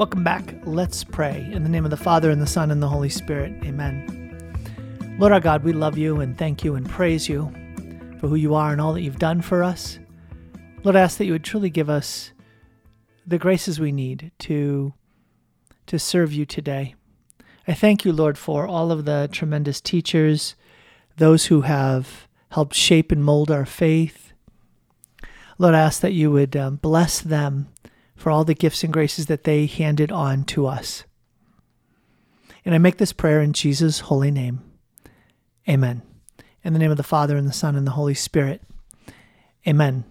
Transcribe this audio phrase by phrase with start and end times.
[0.00, 0.54] Welcome back.
[0.64, 1.46] Let's pray.
[1.52, 3.52] In the name of the Father, and the Son, and the Holy Spirit.
[3.66, 5.14] Amen.
[5.18, 7.52] Lord our God, we love you and thank you and praise you
[8.18, 9.98] for who you are and all that you've done for us.
[10.84, 12.32] Lord, I ask that you would truly give us
[13.26, 14.94] the graces we need to,
[15.84, 16.94] to serve you today.
[17.68, 20.54] I thank you, Lord, for all of the tremendous teachers,
[21.18, 24.32] those who have helped shape and mold our faith.
[25.58, 27.68] Lord, I ask that you would um, bless them
[28.20, 31.04] for all the gifts and graces that they handed on to us.
[32.66, 34.60] And I make this prayer in Jesus' holy name.
[35.66, 36.02] Amen.
[36.62, 38.60] In the name of the Father, and the Son, and the Holy Spirit.
[39.66, 40.04] Amen.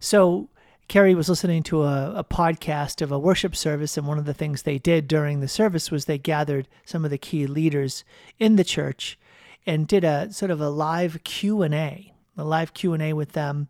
[0.00, 0.48] So,
[0.88, 4.32] Carrie was listening to a, a, podcast of a worship service, and one of the
[4.32, 8.04] things they did during the service was they gathered some of the key leaders
[8.38, 9.18] in the church
[9.66, 13.12] and did a sort of a live Q and A, a live Q and A
[13.12, 13.68] with them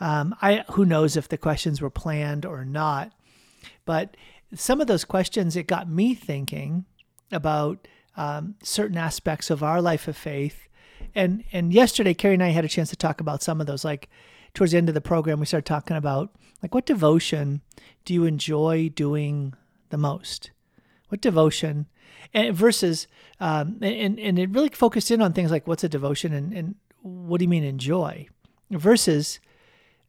[0.00, 3.12] um, I who knows if the questions were planned or not,
[3.84, 4.16] but
[4.54, 6.84] some of those questions it got me thinking
[7.32, 7.86] about
[8.16, 10.68] um, certain aspects of our life of faith.
[11.14, 13.84] And and yesterday, Carrie and I had a chance to talk about some of those.
[13.84, 14.08] Like
[14.54, 17.62] towards the end of the program, we started talking about like what devotion
[18.04, 19.54] do you enjoy doing
[19.90, 20.50] the most?
[21.08, 21.86] What devotion?
[22.34, 23.06] And versus,
[23.40, 26.74] um, and and it really focused in on things like what's a devotion and and
[27.02, 28.28] what do you mean enjoy?
[28.70, 29.40] Versus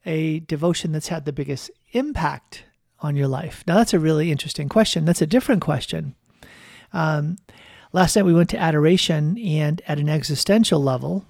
[0.04, 2.64] a devotion that's had the biggest impact
[3.00, 3.64] on your life?
[3.66, 5.04] Now, that's a really interesting question.
[5.04, 6.14] That's a different question.
[6.92, 7.36] Um,
[7.92, 11.24] last night we went to adoration, and at an existential level,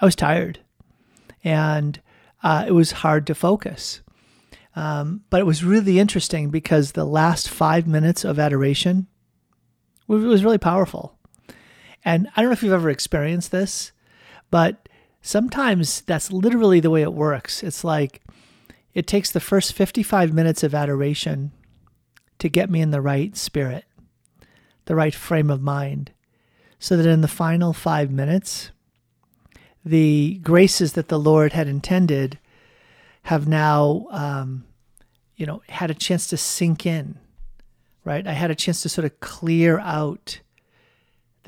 [0.00, 0.60] I was tired
[1.44, 2.00] and
[2.42, 4.00] uh, it was hard to focus.
[4.76, 9.08] Um, but it was really interesting because the last five minutes of adoration
[10.06, 11.16] was really powerful.
[12.04, 13.92] And I don't know if you've ever experienced this,
[14.50, 14.88] but
[15.22, 17.62] sometimes that's literally the way it works.
[17.62, 18.22] It's like
[18.94, 21.52] it takes the first 55 minutes of adoration
[22.38, 23.84] to get me in the right spirit,
[24.86, 26.12] the right frame of mind,
[26.78, 28.70] so that in the final five minutes,
[29.84, 32.38] the graces that the Lord had intended
[33.24, 34.64] have now, um,
[35.36, 37.18] you know, had a chance to sink in,
[38.04, 38.26] right?
[38.26, 40.40] I had a chance to sort of clear out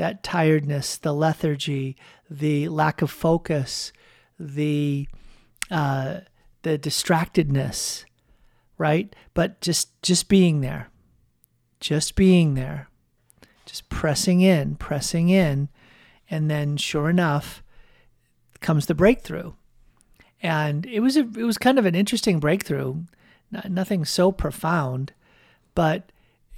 [0.03, 1.97] that tiredness, the lethargy,
[2.29, 3.93] the lack of focus,
[4.37, 5.07] the
[5.71, 6.19] uh,
[6.63, 8.05] the distractedness,
[8.79, 9.15] right?
[9.33, 10.89] But just just being there,
[11.79, 12.89] just being there,
[13.65, 15.69] just pressing in, pressing in,
[16.29, 17.63] and then sure enough,
[18.59, 19.53] comes the breakthrough.
[20.43, 23.05] And it was a, it was kind of an interesting breakthrough,
[23.69, 25.13] nothing so profound,
[25.77, 26.11] but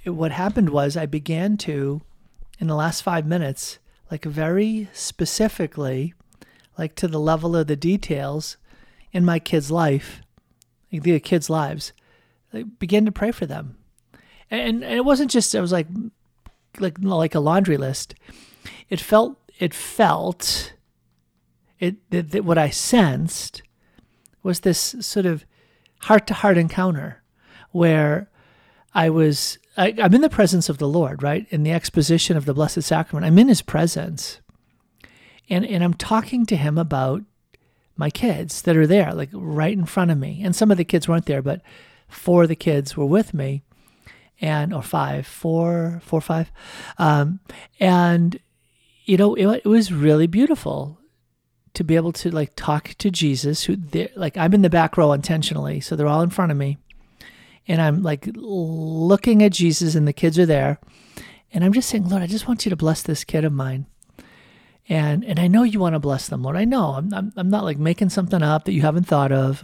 [0.03, 2.01] it, what happened was I began to
[2.59, 3.79] in the last five minutes,
[4.11, 6.13] like very specifically,
[6.77, 8.57] like to the level of the details
[9.11, 10.21] in my kids' life,
[10.91, 11.93] like the kids' lives,
[12.53, 13.77] I began to pray for them.
[14.49, 15.87] And, and it wasn't just, it was like,
[16.79, 18.15] like, like a laundry list.
[18.89, 20.73] It felt, it felt,
[21.79, 23.63] it, that what I sensed
[24.43, 25.45] was this sort of
[26.01, 27.23] heart to heart encounter
[27.71, 28.29] where
[28.93, 31.45] I was I, am in the presence of the Lord, right?
[31.49, 34.39] In the exposition of the Blessed Sacrament, I'm in His presence,
[35.49, 37.23] and and I'm talking to Him about
[37.97, 40.41] my kids that are there, like right in front of me.
[40.43, 41.61] And some of the kids weren't there, but
[42.07, 43.63] four of the kids were with me,
[44.39, 46.51] and or five, four, four, five,
[46.97, 47.39] um,
[47.79, 48.39] and
[49.05, 50.99] you know it, it was really beautiful
[51.73, 53.77] to be able to like talk to Jesus, who
[54.15, 56.77] like I'm in the back row intentionally, so they're all in front of me
[57.67, 60.79] and I'm like looking at Jesus, and the kids are there,
[61.53, 63.85] and I'm just saying, Lord, I just want you to bless this kid of mine.
[64.87, 66.55] And and I know you want to bless them, Lord.
[66.55, 66.91] I know.
[66.93, 69.63] I'm I'm, I'm not like making something up that you haven't thought of.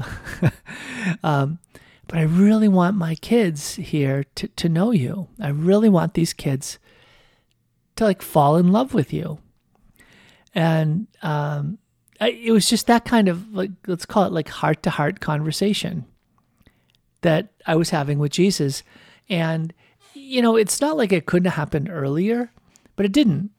[1.23, 1.59] um,
[2.07, 5.29] but I really want my kids here to, to know you.
[5.39, 6.78] I really want these kids
[7.95, 9.39] to like fall in love with you.
[10.53, 11.78] And um,
[12.19, 15.22] I, it was just that kind of like let's call it like heart to heart
[15.22, 16.06] conversation
[17.21, 18.84] that I was having with Jesus.
[19.30, 19.74] And,
[20.13, 22.52] you know, it's not like it couldn't have happened earlier,
[22.96, 23.52] but it didn't.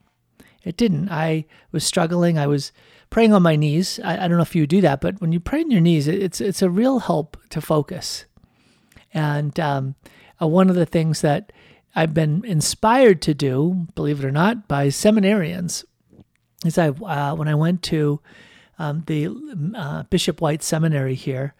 [0.65, 1.11] It didn't.
[1.11, 2.39] I was struggling.
[2.39, 2.73] I was
[3.11, 4.01] praying on my knees.
[4.03, 6.09] I, I don't know if you do that, but when you pray on your knees,
[6.09, 8.25] it's it's a real help to focus.
[9.13, 9.95] And um,
[10.41, 11.53] uh, one of the things that
[11.95, 15.85] I've been inspired to do, believe it or not, by seminarians,
[16.65, 18.21] is I uh, when I went to
[18.79, 19.29] um, the
[19.77, 21.55] uh, Bishop White Seminary here,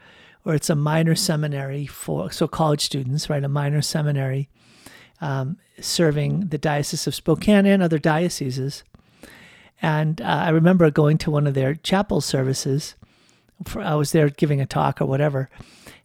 [0.45, 3.45] or it's a minor seminary for so college students, right?
[3.45, 4.49] A minor seminary
[5.21, 8.83] um, serving the diocese of Spokane and other dioceses.
[9.81, 12.95] And uh, I remember going to one of their chapel services.
[13.65, 15.49] For, I was there giving a talk or whatever,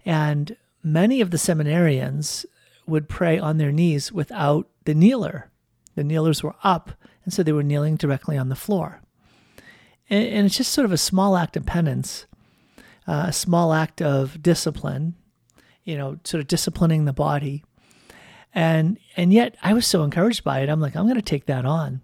[0.05, 2.45] and many of the seminarians
[2.85, 5.49] would pray on their knees without the kneeler.
[5.95, 6.91] The kneelers were up,
[7.23, 9.01] and so they were kneeling directly on the floor.
[10.09, 12.27] And, and it's just sort of a small act of penance,
[13.07, 15.15] uh, a small act of discipline,
[15.83, 17.63] you know, sort of disciplining the body.
[18.53, 20.69] And and yet I was so encouraged by it.
[20.69, 22.01] I'm like, I'm going to take that on.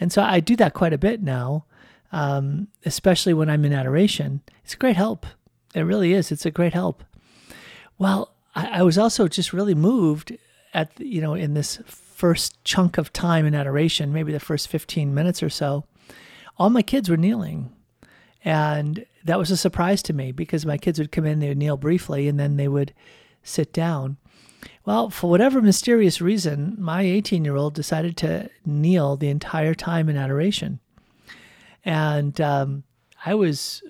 [0.00, 1.66] And so I do that quite a bit now,
[2.10, 4.40] um, especially when I'm in adoration.
[4.64, 5.26] It's a great help.
[5.74, 6.32] It really is.
[6.32, 7.04] It's a great help.
[7.98, 10.36] Well, I, I was also just really moved
[10.74, 15.12] at you know in this first chunk of time in adoration, maybe the first 15
[15.12, 15.84] minutes or so.
[16.56, 17.72] All my kids were kneeling,
[18.44, 21.58] and that was a surprise to me because my kids would come in, they would
[21.58, 22.92] kneel briefly, and then they would
[23.42, 24.16] sit down.
[24.84, 30.08] Well, for whatever mysterious reason, my 18 year old decided to kneel the entire time
[30.08, 30.80] in adoration.
[31.84, 32.84] And um,
[33.24, 33.82] I was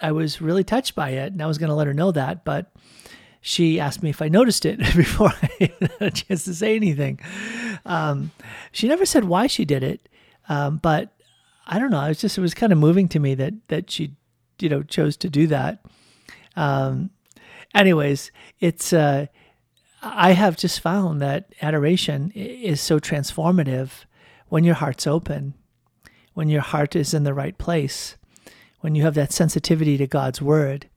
[0.00, 2.44] I was really touched by it, and I was going to let her know that,
[2.44, 2.72] but
[3.40, 7.20] she asked me if I noticed it before I had a chance to say anything.
[7.84, 8.32] Um,
[8.72, 10.08] she never said why she did it,
[10.48, 11.12] um, but
[11.66, 12.02] I don't know.
[12.04, 14.16] It was just it was kind of moving to me that that she,
[14.58, 15.84] you know, chose to do that.
[16.56, 17.10] Um,
[17.74, 18.30] anyways,
[18.60, 19.26] it's uh,
[20.02, 24.04] I have just found that adoration is so transformative
[24.48, 25.54] when your heart's open,
[26.34, 28.16] when your heart is in the right place,
[28.80, 30.88] when you have that sensitivity to God's word.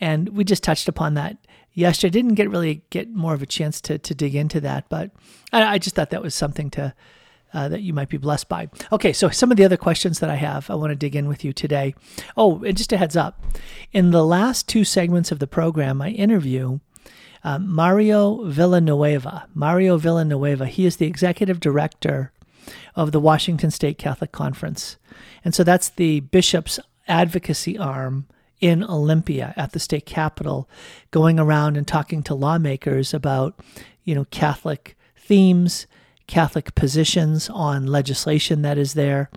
[0.00, 1.36] And we just touched upon that
[1.72, 2.10] yesterday.
[2.10, 5.12] Didn't get really get more of a chance to, to dig into that, but
[5.52, 6.94] I, I just thought that was something to
[7.54, 8.68] uh, that you might be blessed by.
[8.90, 11.28] Okay, so some of the other questions that I have, I want to dig in
[11.28, 11.94] with you today.
[12.36, 13.42] Oh, and just a heads up
[13.92, 16.80] in the last two segments of the program, I interview
[17.44, 19.46] uh, Mario Villanueva.
[19.54, 22.32] Mario Villanueva, he is the executive director
[22.94, 24.96] of the Washington State Catholic Conference.
[25.44, 26.78] And so that's the bishop's
[27.08, 28.26] advocacy arm
[28.60, 30.68] in Olympia at the state capitol,
[31.10, 33.58] going around and talking to lawmakers about,
[34.04, 35.86] you know, Catholic themes,
[36.26, 39.30] Catholic positions on legislation that is there,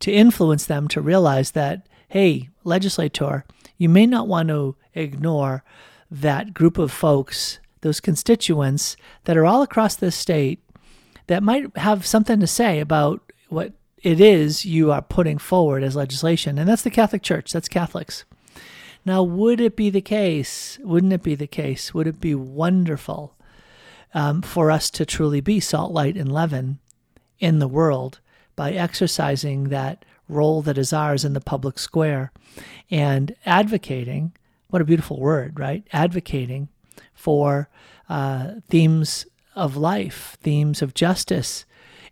[0.00, 3.44] to influence them to realize that, hey, legislator,
[3.78, 5.64] you may not want to ignore
[6.10, 10.60] that group of folks, those constituents that are all across the state
[11.26, 13.72] that might have something to say about what
[14.02, 16.58] it is you are putting forward as legislation.
[16.58, 18.24] And that's the Catholic Church, that's Catholics.
[19.06, 20.78] Now, would it be the case?
[20.82, 21.92] Wouldn't it be the case?
[21.92, 23.34] Would it be wonderful
[24.14, 26.78] um, for us to truly be salt, light, and leaven
[27.38, 28.20] in the world
[28.56, 32.32] by exercising that role that is ours in the public square
[32.90, 34.32] and advocating
[34.74, 35.86] what a beautiful word, right?
[35.92, 36.68] Advocating
[37.12, 37.68] for
[38.08, 39.24] uh, themes
[39.54, 41.64] of life, themes of justice.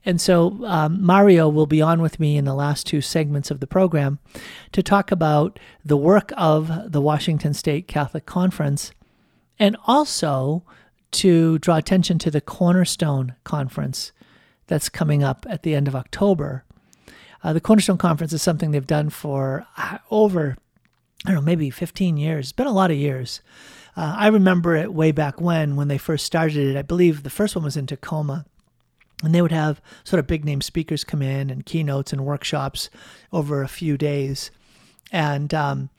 [0.04, 3.58] And so um, Mario will be on with me in the last two segments of
[3.58, 4.20] the program
[4.70, 8.92] to talk about the work of the Washington State Catholic Conference
[9.58, 10.62] and also
[11.12, 14.12] to draw attention to the Cornerstone Conference
[14.66, 16.64] that's coming up at the end of October.
[17.44, 20.56] Uh, the Cornerstone Conference is something they've done for uh, over
[21.24, 22.46] I don't know, maybe 15 years.
[22.46, 23.42] It's been a lot of years.
[23.96, 26.76] Uh, I remember it way back when, when they first started it.
[26.76, 28.44] I believe the first one was in Tacoma.
[29.22, 32.90] And they would have sort of big name speakers come in and keynotes and workshops
[33.32, 34.50] over a few days.
[35.12, 35.90] And um,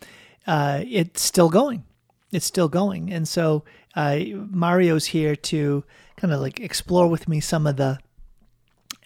[0.46, 1.86] uh, it's still going.
[2.34, 3.14] It's still going.
[3.14, 3.64] And so
[3.96, 5.84] uh, Mario's here to
[6.18, 8.00] kind of like explore with me some of the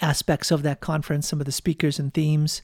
[0.01, 2.61] aspects of that conference, some of the speakers and themes,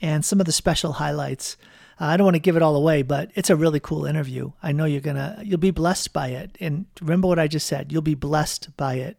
[0.00, 1.56] and some of the special highlights.
[2.00, 4.52] Uh, I don't want to give it all away, but it's a really cool interview.
[4.62, 6.56] I know you're gonna you'll be blessed by it.
[6.60, 7.92] And remember what I just said.
[7.92, 9.16] You'll be blessed by it,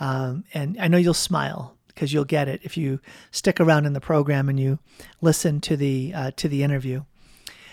[0.00, 3.00] um, and I know you'll smile because you'll get it if you
[3.30, 4.78] stick around in the program and you
[5.20, 7.04] listen to the uh, to the interview.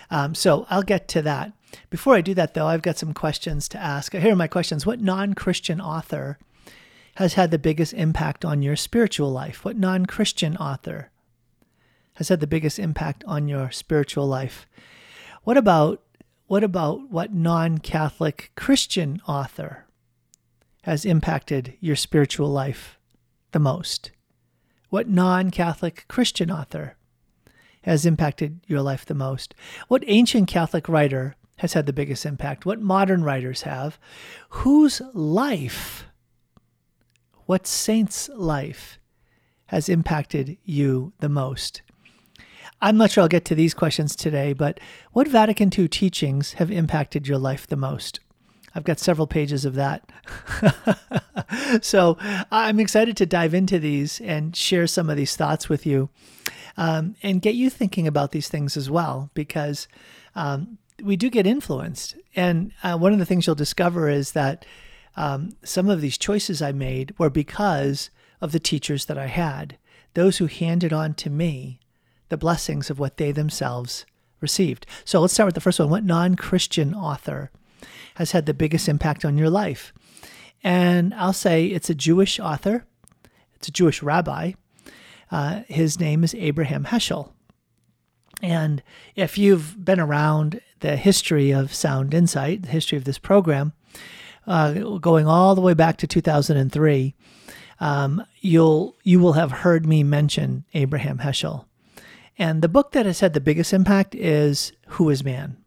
[0.10, 1.54] Um, so I'll get to that.
[1.90, 4.14] Before I do that, though, I've got some questions to ask.
[4.14, 4.86] Here are my questions.
[4.86, 6.38] What non-Christian author
[7.16, 9.64] has had the biggest impact on your spiritual life?
[9.64, 11.12] What non-Christian author
[12.16, 14.68] has had the biggest impact on your spiritual life.
[15.44, 16.02] What about
[16.48, 19.86] what about what non-Catholic Christian author
[20.84, 23.00] has impacted your spiritual life
[23.54, 24.12] the most?
[24.90, 26.98] What non-Catholic Christian author
[27.84, 29.56] has impacted your life the most?
[29.88, 32.66] What ancient Catholic writer has had the biggest impact?
[32.66, 34.00] What modern writers have?
[34.50, 36.08] Whose life,
[37.46, 38.98] what saint's life
[39.68, 41.84] has impacted you the most?
[42.82, 44.80] I'm not sure I'll get to these questions today, but
[45.12, 48.22] what Vatican II teachings have impacted your life the most?
[48.74, 50.10] I've got several pages of that.
[51.84, 52.18] so
[52.50, 56.10] I'm excited to dive into these and share some of these thoughts with you
[56.76, 59.88] um, and get you thinking about these things as well, because
[60.34, 62.16] um, we do get influenced.
[62.36, 64.66] And uh, one of the things you'll discover is that
[65.16, 69.78] um, some of these choices I made were because of the teachers that I had,
[70.14, 71.80] those who handed on to me
[72.30, 74.06] the blessings of what they themselves
[74.40, 74.86] received.
[75.06, 75.90] So let's start with the first one.
[75.90, 77.52] What non Christian author
[78.16, 79.94] has had the biggest impact on your life?
[80.64, 82.86] And I'll say it's a Jewish author,
[83.56, 84.54] it's a Jewish rabbi.
[85.30, 87.32] Uh, his name is Abraham Heschel.
[88.42, 88.82] And
[89.16, 93.74] if you've been around the history of Sound Insight, the history of this program,
[94.46, 97.16] uh, going all the way back to 2003,
[97.80, 101.66] um, you'll you will have heard me mention Abraham Heschel.
[102.38, 105.58] And the book that has had the biggest impact is Who is Man?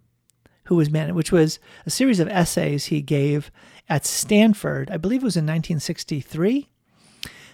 [0.64, 1.14] Who is Man?
[1.14, 3.50] Which was a series of essays he gave
[3.88, 6.68] at Stanford, I believe it was in 1963.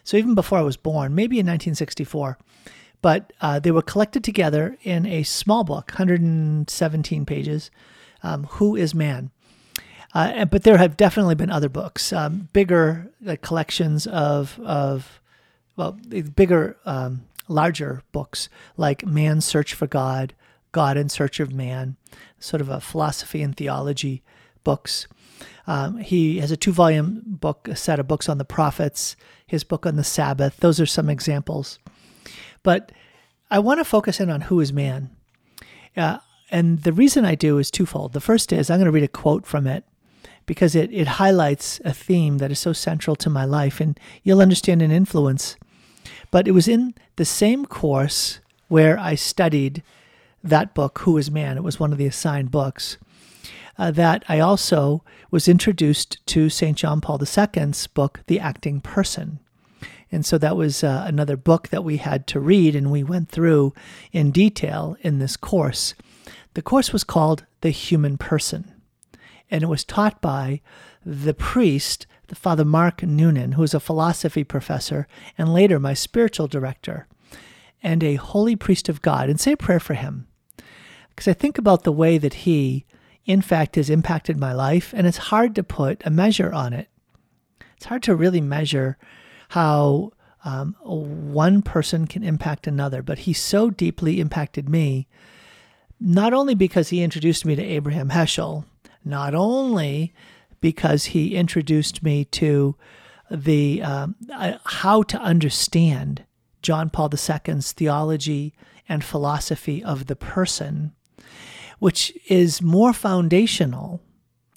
[0.05, 2.38] So even before I was born, maybe in 1964
[3.02, 7.71] but uh, they were collected together in a small book, 117 pages.
[8.23, 9.30] Um, Who is Man?
[10.12, 13.11] Uh, but there have definitely been other books, um, bigger
[13.42, 15.21] collections of of
[15.80, 15.92] well,
[16.37, 20.35] bigger, um, larger books like Man's Search for God,
[20.73, 21.97] God in Search of Man,
[22.38, 24.23] sort of a philosophy and theology
[24.62, 25.07] books.
[25.66, 29.16] Um, he has a two volume book, a set of books on the prophets,
[29.47, 30.59] his book on the Sabbath.
[30.59, 31.78] Those are some examples.
[32.62, 32.93] But
[33.50, 35.11] I want to focus in on who is man.
[35.97, 36.19] Uh,
[36.50, 38.12] and the reason I do is twofold.
[38.12, 39.85] The first is I'm going to read a quote from it
[40.47, 44.40] because it, it highlights a theme that is so central to my life, and you'll
[44.40, 45.57] understand an influence.
[46.31, 49.83] But it was in the same course where I studied
[50.43, 51.57] that book, Who is Man?
[51.57, 52.97] It was one of the assigned books.
[53.79, 56.76] Uh, that I also was introduced to St.
[56.76, 59.40] John Paul II's book, The Acting Person.
[60.12, 63.29] And so that was uh, another book that we had to read, and we went
[63.29, 63.73] through
[64.12, 65.95] in detail in this course.
[66.55, 68.73] The course was called The Human Person,
[69.50, 70.62] and it was taught by
[71.07, 75.07] the priest, the Father Mark Noonan, who was a philosophy professor
[75.38, 77.07] and later my spiritual director,
[77.83, 79.31] and a holy priest of God.
[79.31, 80.26] And say a prayer for him.
[81.11, 82.85] Because I think about the way that he,
[83.25, 86.88] in fact, has impacted my life, and it's hard to put a measure on it.
[87.76, 88.99] It's hard to really measure
[89.50, 90.12] how
[90.45, 95.09] um, one person can impact another, but he so deeply impacted me,
[95.99, 98.64] not only because he introduced me to Abraham Heschel,
[99.04, 100.14] not only
[100.61, 102.76] because he introduced me to
[103.28, 106.25] the um, uh, how to understand
[106.62, 108.54] John Paul II's theology
[108.88, 110.92] and philosophy of the person,
[111.80, 114.00] which is more foundational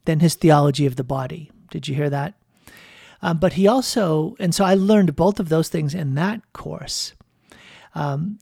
[0.06, 1.50] than his theology of the body.
[1.72, 2.36] Did you hear that?
[3.24, 7.14] Um, but he also, and so I learned both of those things in that course.
[7.96, 8.38] Um,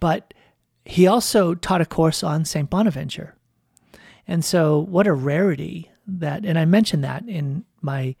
[0.00, 0.34] but
[0.84, 2.68] he also taught a course on St.
[2.68, 3.36] Bonaventure.
[4.26, 8.16] And so, what a rarity that, and I mentioned that in my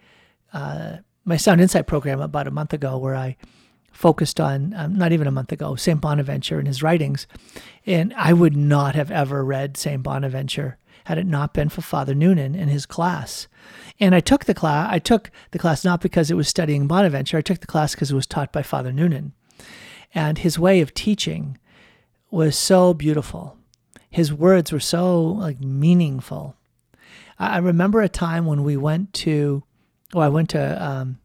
[0.52, 3.36] uh, my Sound Insight program about a month ago, where I
[3.90, 6.00] focused on um, not even a month ago St.
[6.00, 7.26] Bonaventure and his writings,
[7.84, 10.04] and I would not have ever read St.
[10.04, 13.46] Bonaventure had it not been for Father Noonan and his class.
[14.00, 14.88] And I took the class.
[14.92, 17.38] I took the class not because it was studying Bonaventure.
[17.38, 19.32] I took the class because it was taught by Father Noonan,
[20.12, 21.58] and his way of teaching
[22.28, 23.56] was so beautiful.
[24.10, 26.56] His words were so like meaningful.
[27.38, 29.62] I, I remember a time when we went to,
[30.12, 31.18] oh, I went to um,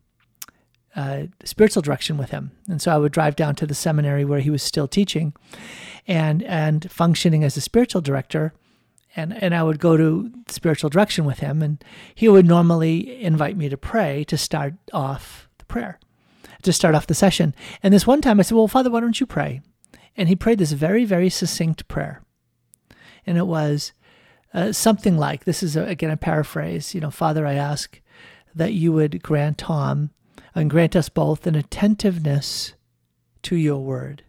[0.95, 4.41] uh, spiritual direction with him, and so I would drive down to the seminary where
[4.41, 5.33] he was still teaching,
[6.05, 8.53] and and functioning as a spiritual director
[9.15, 11.83] and and I would go to spiritual direction with him, and
[12.15, 15.99] he would normally invite me to pray to start off the prayer,
[16.63, 17.53] to start off the session.
[17.83, 19.61] And this one time I said, "Well, Father, why don't you pray?"
[20.15, 22.21] And he prayed this very very succinct prayer,
[23.25, 23.93] and it was
[24.53, 26.93] uh, something like this is a, again a paraphrase.
[26.93, 28.01] You know, Father, I ask
[28.55, 30.11] that you would grant Tom
[30.53, 32.73] and grant us both an attentiveness
[33.43, 34.23] to your word,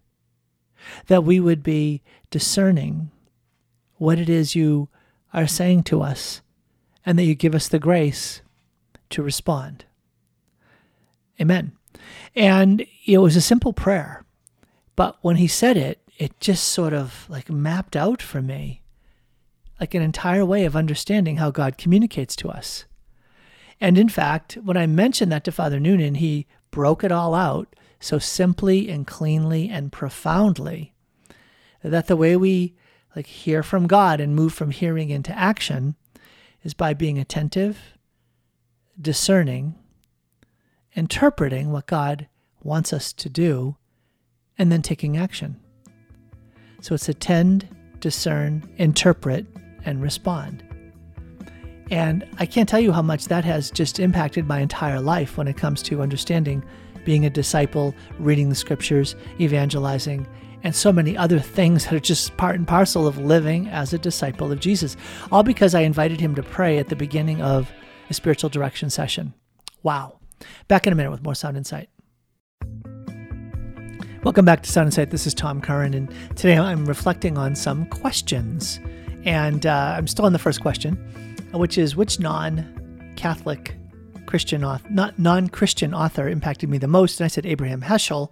[1.06, 3.10] that we would be discerning
[4.02, 4.88] what it is you
[5.32, 6.42] are saying to us,
[7.06, 8.42] and that you give us the grace
[9.10, 9.84] to respond.
[11.40, 11.70] Amen.
[12.34, 14.24] And it was a simple prayer,
[14.96, 18.82] but when he said it, it just sort of like mapped out for me
[19.78, 22.86] like an entire way of understanding how God communicates to us.
[23.80, 27.74] And in fact, when I mentioned that to Father Noonan, he broke it all out
[28.00, 30.92] so simply and cleanly and profoundly
[31.84, 32.74] that the way we
[33.14, 35.96] like hear from God and move from hearing into action
[36.62, 37.96] is by being attentive,
[39.00, 39.74] discerning,
[40.94, 42.28] interpreting what God
[42.62, 43.76] wants us to do,
[44.58, 45.60] and then taking action.
[46.80, 47.68] So it's attend,
[48.00, 49.46] discern, interpret,
[49.84, 50.62] and respond.
[51.90, 55.48] And I can't tell you how much that has just impacted my entire life when
[55.48, 56.64] it comes to understanding
[57.04, 60.26] being a disciple, reading the scriptures, evangelizing,
[60.62, 63.98] and so many other things that are just part and parcel of living as a
[63.98, 64.96] disciple of Jesus.
[65.30, 67.70] All because I invited him to pray at the beginning of
[68.10, 69.34] a spiritual direction session.
[69.82, 70.18] Wow.
[70.68, 71.88] Back in a minute with more Sound Insight.
[74.22, 75.10] Welcome back to Sound Insight.
[75.10, 78.78] This is Tom Curran, and today I'm reflecting on some questions.
[79.24, 80.94] And uh, I'm still on the first question,
[81.52, 83.76] which is which non Catholic
[84.26, 87.20] Christian author, not non-Christian author impacted me the most.
[87.20, 88.30] And I said Abraham Heschel.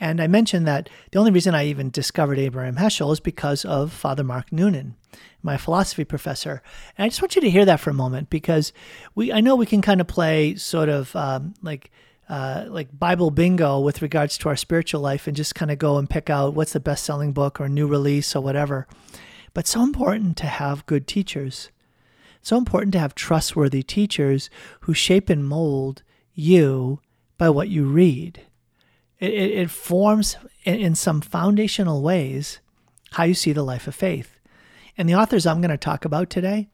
[0.00, 3.92] And I mentioned that the only reason I even discovered Abraham Heschel is because of
[3.92, 4.94] Father Mark Noonan,
[5.42, 6.62] my philosophy professor.
[6.96, 8.72] And I just want you to hear that for a moment because
[9.14, 11.90] we I know we can kind of play sort of um, like
[12.28, 15.96] uh, like Bible bingo with regards to our spiritual life and just kind of go
[15.96, 18.86] and pick out what's the best selling book or new release or whatever.
[19.54, 21.70] But so important to have good teachers
[22.42, 24.48] so important to have trustworthy teachers
[24.80, 26.02] who shape and mold
[26.32, 27.00] you
[27.36, 28.46] by what you read.
[29.18, 32.60] It, it, it forms in, in some foundational ways
[33.12, 34.38] how you see the life of faith.
[34.96, 36.68] And the authors I'm going to talk about today,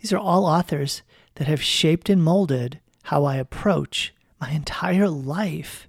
[0.00, 1.02] these are all authors
[1.36, 5.88] that have shaped and molded how I approach my entire life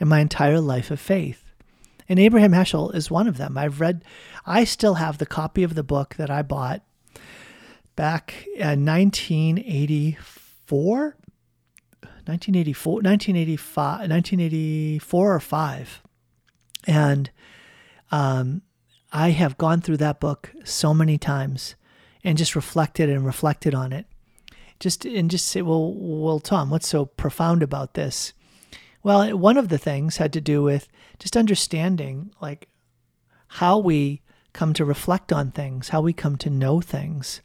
[0.00, 1.44] and my entire life of faith.
[2.08, 3.58] And Abraham Heschel is one of them.
[3.58, 4.02] I've read,
[4.46, 6.80] I still have the copy of the book that I bought
[7.96, 11.16] back in 1984,
[12.28, 16.02] 1984, 1985, 1984 or 5.
[16.86, 17.30] And
[18.10, 18.62] um,
[19.12, 21.74] I have gone through that book so many times
[22.22, 24.06] and just reflected and reflected on it.
[24.80, 28.32] Just and just say, well, well, Tom, what's so profound about this?
[29.02, 32.68] Well, one of the things had to do with just understanding like
[33.48, 37.40] how we come to reflect on things, how we come to know things.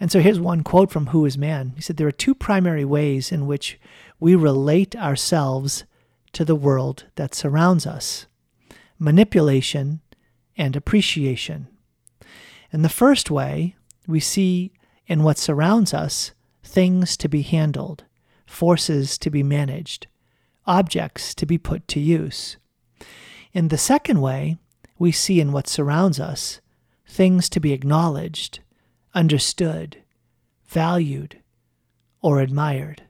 [0.00, 1.72] And so here's one quote from Who is Man.
[1.74, 3.80] He said, There are two primary ways in which
[4.20, 5.84] we relate ourselves
[6.32, 8.26] to the world that surrounds us
[8.98, 10.00] manipulation
[10.56, 11.68] and appreciation.
[12.72, 14.72] In the first way, we see
[15.06, 16.32] in what surrounds us
[16.62, 18.04] things to be handled,
[18.46, 20.06] forces to be managed,
[20.66, 22.56] objects to be put to use.
[23.52, 24.58] In the second way,
[24.98, 26.60] we see in what surrounds us
[27.06, 28.60] things to be acknowledged,
[29.18, 29.96] understood,
[30.68, 31.40] valued,
[32.22, 33.02] or admired.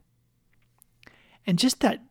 [1.47, 2.03] And just that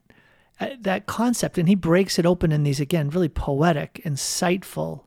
[0.59, 5.05] uh, that concept, and he breaks it open in these again really poetic, insightful,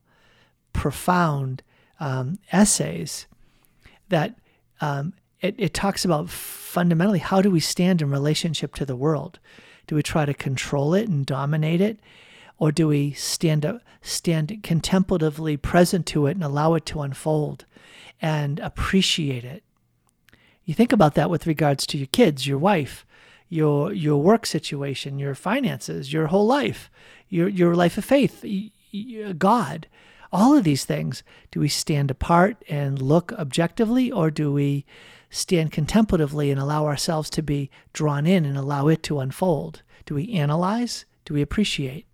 [0.73, 1.63] profound
[2.01, 3.27] um, essays
[4.09, 4.35] that
[4.81, 9.39] um, it, it talks about fundamentally how do we stand in relationship to the world?
[9.87, 12.01] Do we try to control it and dominate it?
[12.59, 17.65] Or do we stand up, stand contemplatively present to it and allow it to unfold
[18.21, 19.63] and appreciate it.
[20.65, 23.05] You think about that with regards to your kids, your wife,
[23.49, 26.91] your your work situation, your finances, your whole life,
[27.29, 28.45] your your life of faith,
[29.39, 29.87] God.
[30.33, 34.87] All of these things, do we stand apart and look objectively or do we
[35.29, 39.83] stand contemplatively and allow ourselves to be drawn in and allow it to unfold?
[40.07, 41.05] Do we analyze?
[41.25, 42.07] Do we appreciate?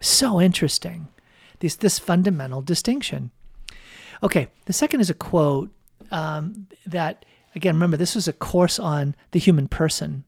[0.00, 1.08] So interesting.
[1.60, 3.32] This this fundamental distinction.
[4.22, 5.70] Okay, the second is a quote
[6.10, 10.24] um, that, again, remember, this was a course on the human person.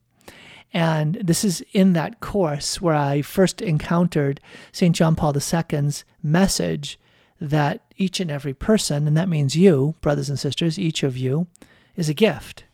[0.72, 4.94] And this is in that course where I first encountered St.
[4.94, 6.98] John Paul II's message
[7.40, 11.48] that each and every person, and that means you, brothers and sisters, each of you,
[11.96, 12.64] is a gift,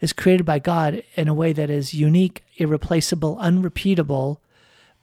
[0.00, 4.42] is created by God in a way that is unique, irreplaceable, unrepeatable,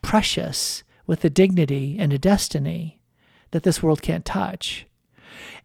[0.02, 3.00] precious, with a dignity and a destiny
[3.52, 4.86] that this world can't touch.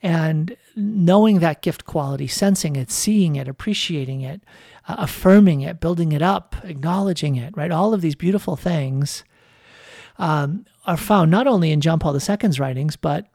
[0.01, 4.41] And knowing that gift quality, sensing it, seeing it, appreciating it,
[4.87, 7.71] uh, affirming it, building it up, acknowledging it, right?
[7.71, 9.23] All of these beautiful things
[10.17, 13.27] um, are found not only in John Paul II's writings, but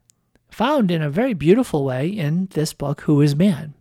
[0.51, 3.75] found in a very beautiful way in this book, Who is Man?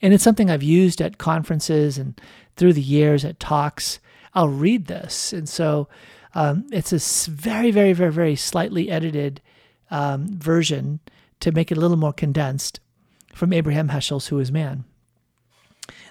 [0.00, 2.20] And it's something I've used at conferences and
[2.56, 3.98] through the years at talks.
[4.34, 5.32] I'll read this.
[5.32, 5.88] And so
[6.34, 9.40] um, it's a very, very, very, very slightly edited
[9.90, 11.00] um, version
[11.40, 12.80] to make it a little more condensed
[13.34, 14.84] from Abraham Heschel's Who is Man.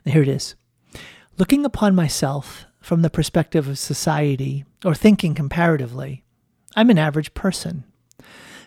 [0.06, 0.56] Here it is
[1.38, 6.24] Looking upon myself from the perspective of society, or thinking comparatively,
[6.76, 7.84] I'm an average person.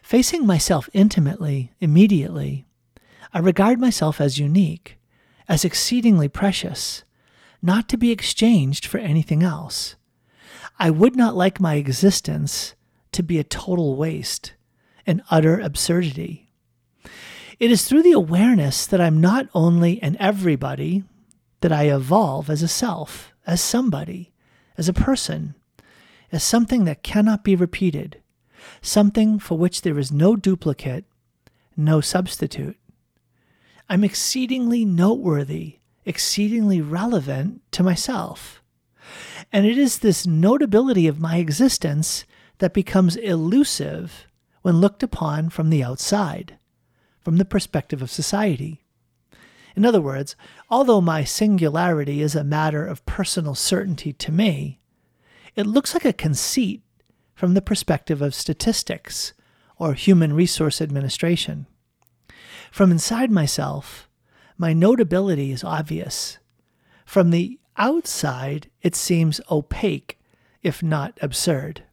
[0.02, 2.66] Facing myself intimately, immediately,
[3.32, 4.98] I regard myself as unique,
[5.48, 7.02] as exceedingly precious,
[7.62, 9.96] not to be exchanged for anything else.
[10.78, 12.74] I would not like my existence
[13.12, 14.54] to be a total waste,
[15.06, 16.49] an utter absurdity.
[17.60, 21.04] It is through the awareness that I'm not only an everybody,
[21.60, 24.32] that I evolve as a self, as somebody,
[24.78, 25.54] as a person,
[26.32, 28.22] as something that cannot be repeated,
[28.80, 31.04] something for which there is no duplicate,
[31.76, 32.78] no substitute.
[33.90, 38.62] I'm exceedingly noteworthy, exceedingly relevant to myself.
[39.52, 42.24] And it is this notability of my existence
[42.56, 44.26] that becomes elusive
[44.62, 46.56] when looked upon from the outside,
[47.30, 48.82] from the perspective of society.
[49.76, 50.34] In other words,
[50.68, 54.80] although my singularity is a matter of personal certainty to me,
[55.54, 56.82] it looks like a conceit
[57.32, 59.32] from the perspective of statistics
[59.76, 61.66] or human resource administration.
[62.72, 64.08] From inside myself,
[64.58, 66.38] my notability is obvious.
[67.06, 70.18] From the outside, it seems opaque,
[70.64, 71.84] if not absurd.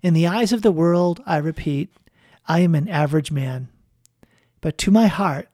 [0.00, 1.92] In the eyes of the world, I repeat,
[2.48, 3.68] I am an average man.
[4.60, 5.48] But to my heart,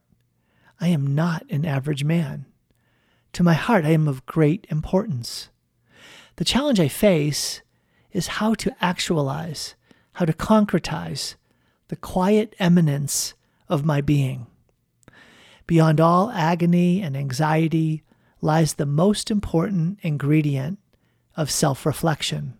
[0.80, 2.46] I am not an average man.
[3.34, 5.48] To my heart, I am of great importance.
[6.36, 7.62] The challenge I face
[8.12, 9.74] is how to actualize,
[10.14, 11.34] how to concretize
[11.88, 13.34] the quiet eminence
[13.68, 14.46] of my being.
[15.66, 18.02] Beyond all agony and anxiety
[18.40, 20.78] lies the most important ingredient
[21.36, 22.54] of self reflection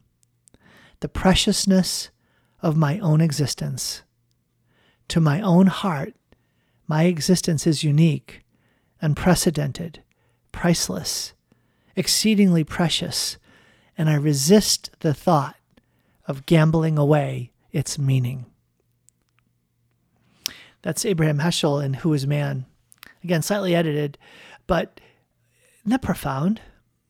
[1.01, 2.11] the preciousness
[2.63, 4.03] of my own existence.
[5.09, 6.15] To my own heart,
[6.87, 8.45] my existence is unique,
[9.01, 10.03] unprecedented,
[10.53, 11.33] priceless,
[11.95, 13.39] exceedingly precious,
[13.99, 15.57] and I resist the thought
[16.27, 18.47] of gambling away its meaning.
[20.83, 22.67] That's Abraham Heschel in Who is Man?
[23.25, 24.19] Again, slightly edited,
[24.67, 25.01] but
[25.81, 26.61] isn't that profound?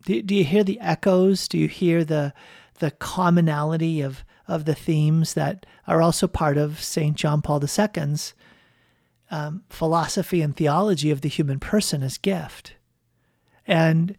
[0.04, 1.48] Do, do you hear the echoes?
[1.48, 2.32] Do you hear the
[2.78, 8.34] the commonality of of the themes that are also part of Saint John Paul II's
[9.30, 12.74] um, philosophy and theology of the human person as gift?
[13.66, 14.16] And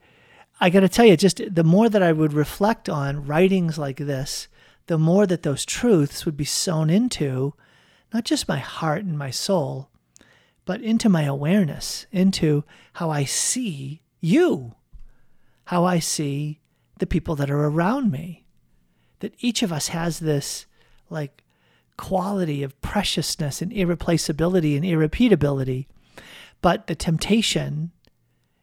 [0.60, 3.98] I got to tell you, just the more that I would reflect on writings like
[3.98, 4.48] this,
[4.88, 7.54] the more that those truths would be sown into
[8.14, 9.90] not just my heart and my soul,
[10.66, 14.76] but into my awareness, into how I see you,
[15.66, 16.60] how I see
[17.00, 18.46] the people that are around me.
[19.20, 20.66] That each of us has this
[21.10, 21.44] like
[21.98, 25.88] quality of preciousness and irreplaceability and irrepeatability.
[26.62, 27.92] But the temptation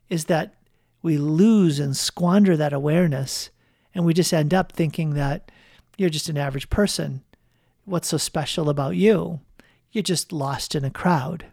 [0.09, 0.55] is that
[1.03, 3.51] we lose and squander that awareness
[3.94, 5.51] and we just end up thinking that
[5.97, 7.23] you're just an average person
[7.85, 9.40] What's so special about you?
[9.92, 11.47] You're just lost in a crowd.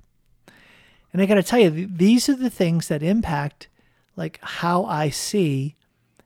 [1.12, 3.68] And I got to tell you, these are the things that impact
[4.16, 5.76] like how I see,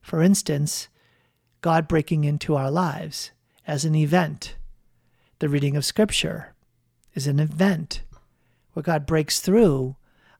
[0.01, 0.89] for instance,
[1.61, 3.31] God breaking into our lives
[3.65, 4.55] as an event.
[5.39, 6.53] The reading of scripture
[7.13, 8.03] is an event
[8.71, 9.97] where God breaks through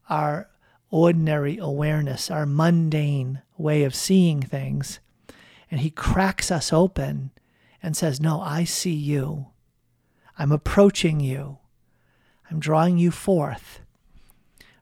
[0.09, 0.49] our
[0.89, 4.99] ordinary awareness, our mundane way of seeing things,
[5.69, 7.31] and he cracks us open
[7.83, 9.47] and says, No, I see you.
[10.39, 11.57] I'm approaching you.
[12.49, 13.81] I'm drawing you forth.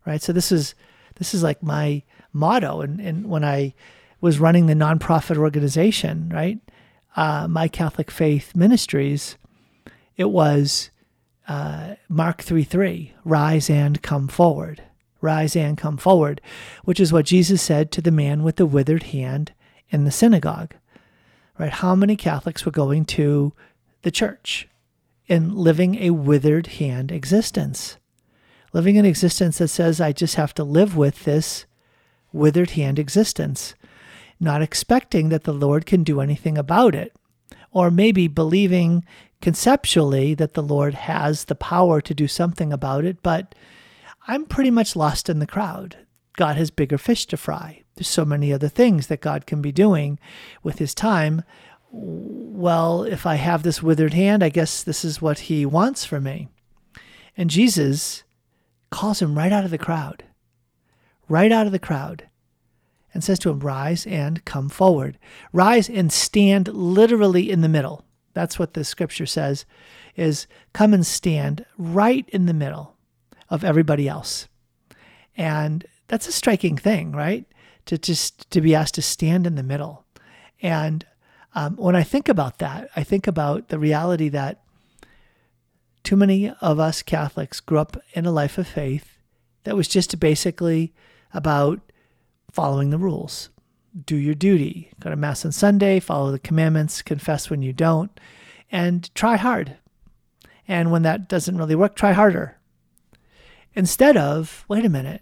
[0.06, 0.22] Right?
[0.22, 0.76] So this is
[1.16, 3.74] this is like my motto and, and when I
[4.22, 6.60] was running the nonprofit organization, right?
[7.16, 9.38] Uh, my Catholic Faith Ministries,
[10.18, 10.90] it was
[11.48, 14.84] uh, Mark 3 3, rise and come forward.
[15.22, 16.42] Rise and come forward,
[16.84, 19.54] which is what Jesus said to the man with the withered hand
[19.90, 20.74] in the synagogue.
[21.58, 21.72] Right?
[21.72, 23.54] How many Catholics were going to
[24.02, 24.68] the church?
[25.28, 27.98] in living a withered hand existence.
[28.74, 31.66] Living an existence that says, I just have to live with this
[32.32, 33.76] withered hand existence,
[34.40, 37.14] not expecting that the Lord can do anything about it,
[37.72, 39.06] or maybe believing
[39.44, 43.54] conceptually that the Lord has the power to do something about it, but
[44.26, 45.98] I'm pretty much lost in the crowd.
[46.38, 47.84] God has bigger fish to fry.
[47.96, 50.18] There's so many other things that God can be doing
[50.64, 51.44] with his time
[51.96, 56.24] well, if I have this withered hand, I guess this is what he wants from
[56.24, 56.48] me.
[57.38, 58.24] And Jesus
[58.90, 60.24] calls him right out of the crowd,
[61.30, 62.30] right out of the crowd,
[63.14, 65.20] and says to him, Rise and come forward.
[65.52, 68.06] Rise and stand literally in the middle.
[68.34, 69.66] That's what the scripture says
[70.16, 72.96] is come and stand right in the middle
[73.50, 74.48] of everybody else.
[75.36, 77.46] And that's a striking thing, right?
[77.86, 80.06] To just to be asked to stand in the middle.
[80.62, 81.06] And
[81.56, 84.62] um, when I think about that, I think about the reality that
[86.04, 89.18] too many of us Catholics grew up in a life of faith
[89.64, 90.94] that was just basically
[91.34, 91.80] about
[92.52, 93.50] following the rules.
[94.06, 98.20] Do your duty, go to Mass on Sunday, follow the commandments, confess when you don't,
[98.72, 99.78] and try hard.
[100.68, 102.58] And when that doesn't really work, try harder.
[103.76, 105.22] instead of, wait a minute,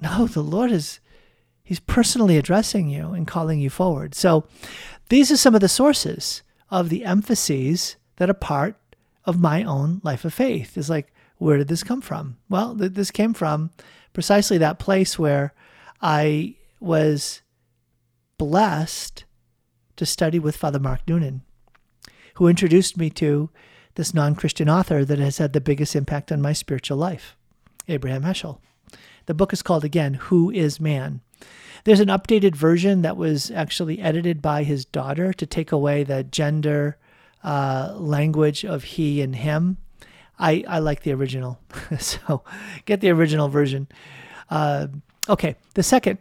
[0.00, 1.00] no, the Lord is,
[1.62, 4.14] He's personally addressing you and calling you forward.
[4.14, 4.46] So
[5.10, 8.76] these are some of the sources of the emphases that are part
[9.26, 10.78] of my own life of faith.
[10.78, 12.38] Is like, where did this come from?
[12.48, 13.70] Well, th- this came from
[14.14, 15.52] precisely that place where
[16.00, 17.42] I was
[18.38, 19.24] blessed
[19.96, 21.42] to study with Father Mark Noonan,
[22.34, 23.50] who introduced me to
[23.96, 27.36] this non Christian author that has had the biggest impact on my spiritual life,
[27.88, 28.60] Abraham Heschel.
[29.26, 31.20] The book is called again, Who is Man?
[31.84, 36.24] There's an updated version that was actually edited by his daughter to take away the
[36.24, 36.96] gender
[37.44, 39.78] uh, language of he and him.
[40.38, 41.60] I, I like the original.
[41.98, 42.42] so
[42.84, 43.88] get the original version.
[44.50, 44.88] Uh,
[45.28, 46.18] okay, the second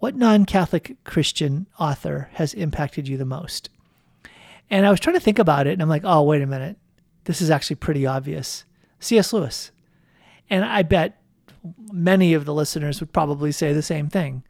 [0.00, 3.68] what non Catholic Christian author has impacted you the most?
[4.70, 6.76] And I was trying to think about it, and I'm like, oh, wait a minute.
[7.24, 8.64] This is actually pretty obvious.
[8.98, 9.32] C.S.
[9.32, 9.70] Lewis.
[10.48, 11.20] And I bet
[11.92, 14.42] many of the listeners would probably say the same thing.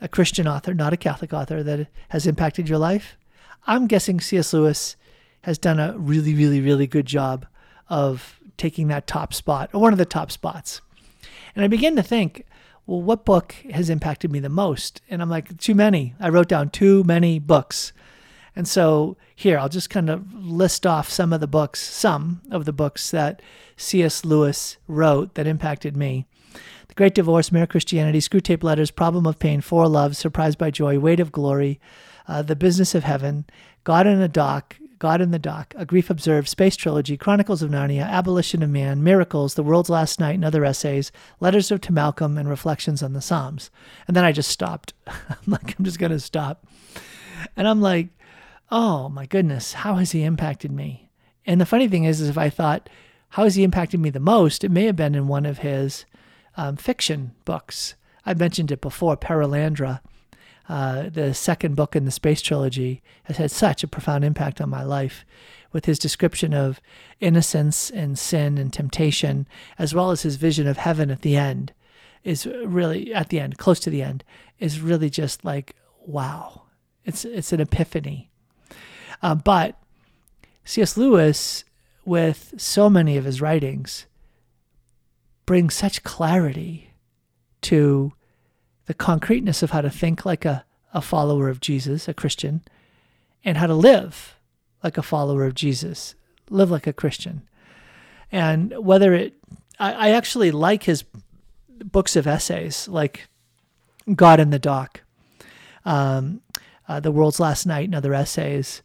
[0.00, 3.18] A Christian author, not a Catholic author, that has impacted your life.
[3.66, 4.52] I'm guessing C.S.
[4.54, 4.96] Lewis
[5.42, 7.46] has done a really, really, really good job
[7.88, 10.80] of taking that top spot, or one of the top spots.
[11.54, 12.46] And I began to think,
[12.90, 15.00] well, what book has impacted me the most?
[15.08, 16.14] And I'm like, too many.
[16.18, 17.92] I wrote down too many books.
[18.56, 22.64] And so here, I'll just kind of list off some of the books, some of
[22.64, 23.42] the books that
[23.76, 24.24] C.S.
[24.24, 26.26] Lewis wrote that impacted me.
[26.88, 30.98] The Great Divorce, Mere Christianity, Screwtape Letters, Problem of Pain, Four Loves, Surprised by Joy,
[30.98, 31.78] Weight of Glory,
[32.26, 33.44] uh, The Business of Heaven,
[33.84, 37.70] God in a Dock, God in the Dock, A Grief Observed, Space Trilogy, Chronicles of
[37.70, 41.10] Narnia, Abolition of Man, Miracles, The World's Last Night, and other essays,
[41.40, 43.70] Letters to Malcolm, and Reflections on the Psalms.
[44.06, 44.92] And then I just stopped.
[45.06, 46.66] I'm like, I'm just going to stop.
[47.56, 48.08] And I'm like,
[48.70, 51.08] oh my goodness, how has he impacted me?
[51.46, 52.90] And the funny thing is, is if I thought,
[53.30, 54.64] how has he impacted me the most?
[54.64, 56.04] It may have been in one of his
[56.58, 57.94] um, fiction books.
[58.26, 60.00] I mentioned it before, Perelandra
[60.70, 64.70] uh, the second book in the Space Trilogy, has had such a profound impact on
[64.70, 65.24] my life
[65.72, 66.80] with his description of
[67.18, 69.48] innocence and sin and temptation,
[69.80, 71.72] as well as his vision of heaven at the end,
[72.22, 74.22] is really, at the end, close to the end,
[74.60, 75.74] is really just like,
[76.06, 76.62] wow.
[77.04, 78.30] It's, it's an epiphany.
[79.20, 79.76] Uh, but
[80.62, 80.96] C.S.
[80.96, 81.64] Lewis,
[82.04, 84.06] with so many of his writings,
[85.46, 86.92] brings such clarity
[87.62, 88.12] to
[88.90, 92.60] the concreteness of how to think like a, a follower of Jesus, a Christian,
[93.44, 94.34] and how to live
[94.82, 96.16] like a follower of Jesus,
[96.48, 97.42] live like a Christian.
[98.32, 99.34] And whether it,
[99.78, 101.04] I, I actually like his
[101.68, 103.28] books of essays, like
[104.12, 105.02] God in the Dock,
[105.84, 106.40] um,
[106.88, 108.82] uh, The World's Last Night, and other essays.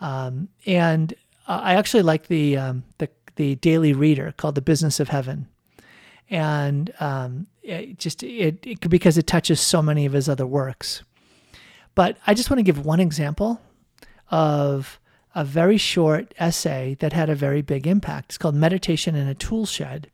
[0.00, 1.14] Um, and
[1.46, 5.46] uh, I actually like the, um, the the daily reader called The Business of Heaven
[6.34, 11.04] and um, it just it, it because it touches so many of his other works.
[11.94, 13.60] But I just want to give one example
[14.32, 14.98] of
[15.36, 18.32] a very short essay that had a very big impact.
[18.32, 20.10] It's called Meditation in a Tool Shed.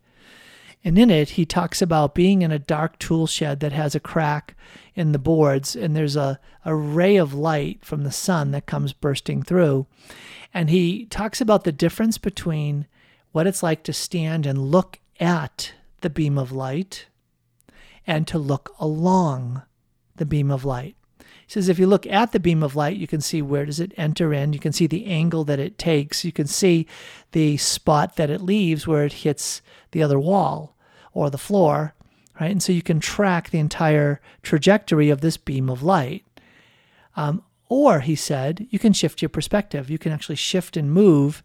[0.83, 3.99] And in it, he talks about being in a dark tool shed that has a
[3.99, 4.55] crack
[4.95, 8.93] in the boards, and there's a, a ray of light from the sun that comes
[8.93, 9.87] bursting through.
[10.53, 12.87] And he talks about the difference between
[13.31, 17.07] what it's like to stand and look at the beam of light
[18.05, 19.61] and to look along
[20.15, 20.95] the beam of light.
[21.19, 23.79] He says if you look at the beam of light, you can see where does
[23.79, 24.53] it enter in.
[24.53, 26.23] You can see the angle that it takes.
[26.23, 26.87] You can see
[27.31, 29.61] the spot that it leaves where it hits
[29.91, 30.75] the other wall
[31.13, 31.93] or the floor,
[32.39, 32.51] right?
[32.51, 36.25] And so you can track the entire trajectory of this beam of light.
[37.15, 39.89] Um, or, he said, you can shift your perspective.
[39.89, 41.43] You can actually shift and move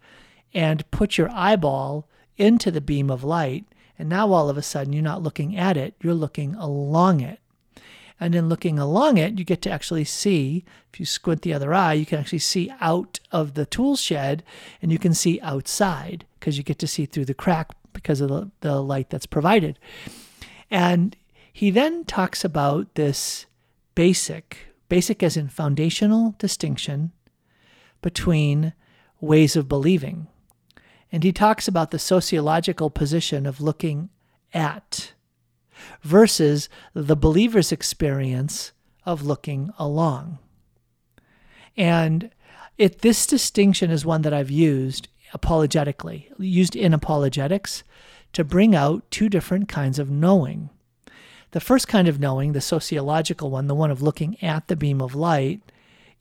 [0.53, 3.64] and put your eyeball into the beam of light
[3.99, 7.41] and now all of a sudden, you're not looking at it, you're looking along it.
[8.19, 11.75] And in looking along it, you get to actually see, if you squint the other
[11.75, 14.43] eye, you can actually see out of the tool shed
[14.81, 18.29] and you can see outside because you get to see through the crack because of
[18.29, 19.79] the, the light that's provided.
[20.71, 21.15] And
[21.53, 23.47] he then talks about this
[23.95, 27.13] basic, basic as in foundational distinction
[28.01, 28.73] between
[29.21, 30.29] ways of believing.
[31.12, 34.11] And he talks about the sociological position of looking
[34.53, 35.12] at
[36.03, 38.73] versus the believer's experience
[39.05, 40.38] of looking along.
[41.77, 42.31] And
[42.79, 47.83] it, this distinction is one that I've used apologetically, used in apologetics
[48.33, 50.71] to bring out two different kinds of knowing.
[51.53, 55.01] The first kind of knowing, the sociological one, the one of looking at the beam
[55.01, 55.61] of light,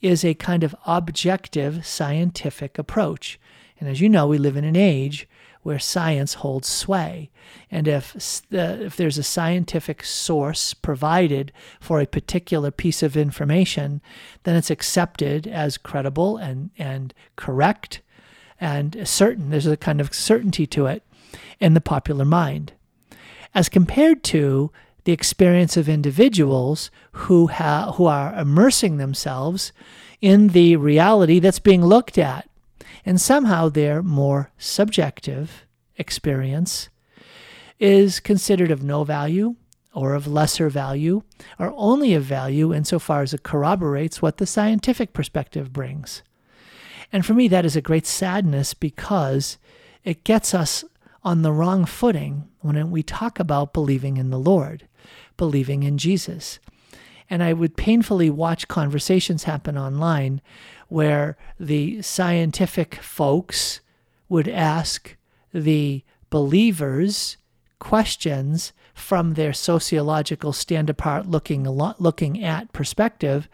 [0.01, 3.39] is a kind of objective scientific approach.
[3.79, 5.27] And as you know, we live in an age
[5.65, 7.31] where science holds sway.
[7.71, 13.99] And if, the, if there's a scientific source provided for a particular piece of information,
[14.43, 18.01] then it's accepted as credible and, and correct
[18.61, 19.49] and certain.
[19.49, 21.01] There's a kind of certainty to it
[21.59, 22.73] in the popular mind.
[23.55, 24.71] As compared to
[25.05, 29.71] the experience of individuals who, ha- who are immersing themselves
[30.21, 32.47] in the reality that's being looked at
[33.05, 35.65] and somehow their more subjective
[35.97, 36.89] experience
[37.79, 39.55] is considered of no value
[39.93, 41.23] or of lesser value,
[41.57, 46.21] or only of value insofar as it corroborates what the scientific perspective brings.
[47.13, 49.57] And for me, that is a great sadness because
[50.03, 50.83] it gets us
[51.23, 54.85] on the wrong footing when we talk about believing in the Lord,
[55.37, 56.59] believing in Jesus.
[57.29, 60.41] And I would painfully watch conversations happen online
[60.87, 63.81] where the scientific folks
[64.29, 65.15] would ask
[65.53, 67.37] the believers
[67.79, 73.47] questions from their sociological stand apart looking looking at perspective.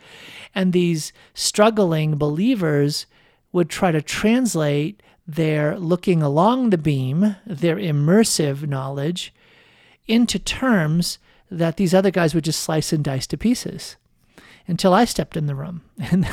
[0.54, 3.08] And these struggling believers
[3.52, 9.34] would try to translate their looking along the beam their immersive knowledge
[10.08, 11.17] into terms
[11.50, 13.98] that these other guys would just slice and dice to pieces
[14.72, 15.82] until I stepped in the room.
[16.12, 16.28] And,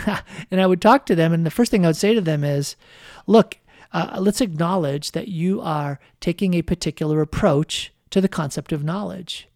[0.50, 1.32] and I would talk to them.
[1.32, 2.76] And the first thing I would say to them is,
[3.26, 3.58] look,
[3.92, 9.48] uh, let's acknowledge that you are taking a particular approach to the concept of knowledge.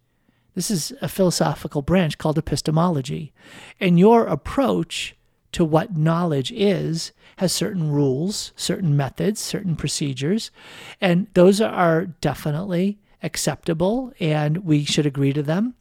[0.53, 3.33] This is a philosophical branch called epistemology.
[3.79, 5.15] And your approach
[5.53, 10.51] to what knowledge is has certain rules, certain methods, certain procedures.
[10.99, 15.75] And those are definitely acceptable and we should agree to them.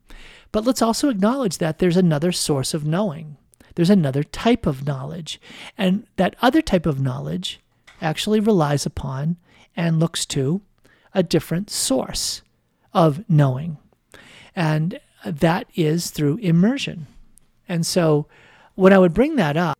[0.52, 3.38] But let's also acknowledge that there's another source of knowing.
[3.74, 5.40] There's another type of knowledge.
[5.78, 7.58] And that other type of knowledge
[8.02, 9.38] actually relies upon
[9.74, 10.60] and looks to
[11.14, 12.42] a different source
[12.92, 13.78] of knowing.
[14.54, 17.06] And that is through immersion.
[17.66, 18.26] And so
[18.74, 19.78] when I would bring that up,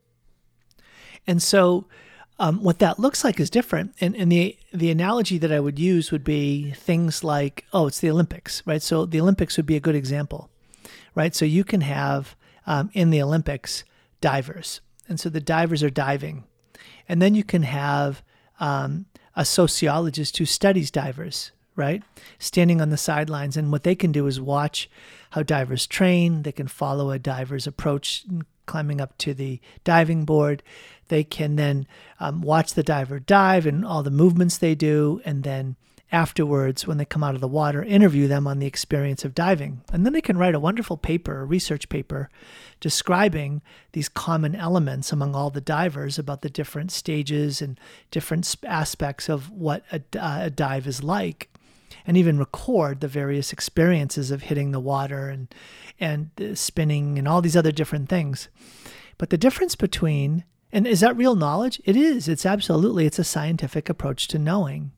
[1.27, 1.87] and so
[2.39, 3.95] um, what that looks like is different.
[4.01, 8.01] And, and the the analogy that I would use would be things like, oh, it's
[8.01, 8.81] the Olympics, right?
[8.81, 10.49] So the Olympics would be a good example
[11.15, 11.35] right?
[11.35, 13.85] So you can have um, in the Olympics
[14.21, 16.45] divers, and so the divers are diving,
[17.09, 18.23] and then you can have
[18.61, 22.03] um, a sociologist who studies divers, right?
[22.39, 24.89] Standing on the sidelines, and what they can do is watch
[25.31, 26.43] how divers train.
[26.43, 28.25] They can follow a diver's approach
[28.67, 30.63] climbing up to the diving board.
[31.09, 31.87] They can then
[32.21, 35.77] um, watch the diver dive and all the movements they do, and then
[36.13, 39.81] afterwards, when they come out of the water, interview them on the experience of diving.
[39.91, 42.29] And then they can write a wonderful paper, a research paper,
[42.81, 49.31] describing these common elements among all the divers about the different stages and different aspects
[49.31, 51.49] of what a, uh, a dive is like.
[52.07, 55.55] And even record the various experiences of hitting the water and
[56.01, 58.49] and spinning and all these other different things.
[59.19, 61.81] But the difference between and is that real knowledge?
[61.85, 62.29] It is.
[62.29, 63.07] It's absolutely.
[63.07, 64.93] It's a scientific approach to knowing.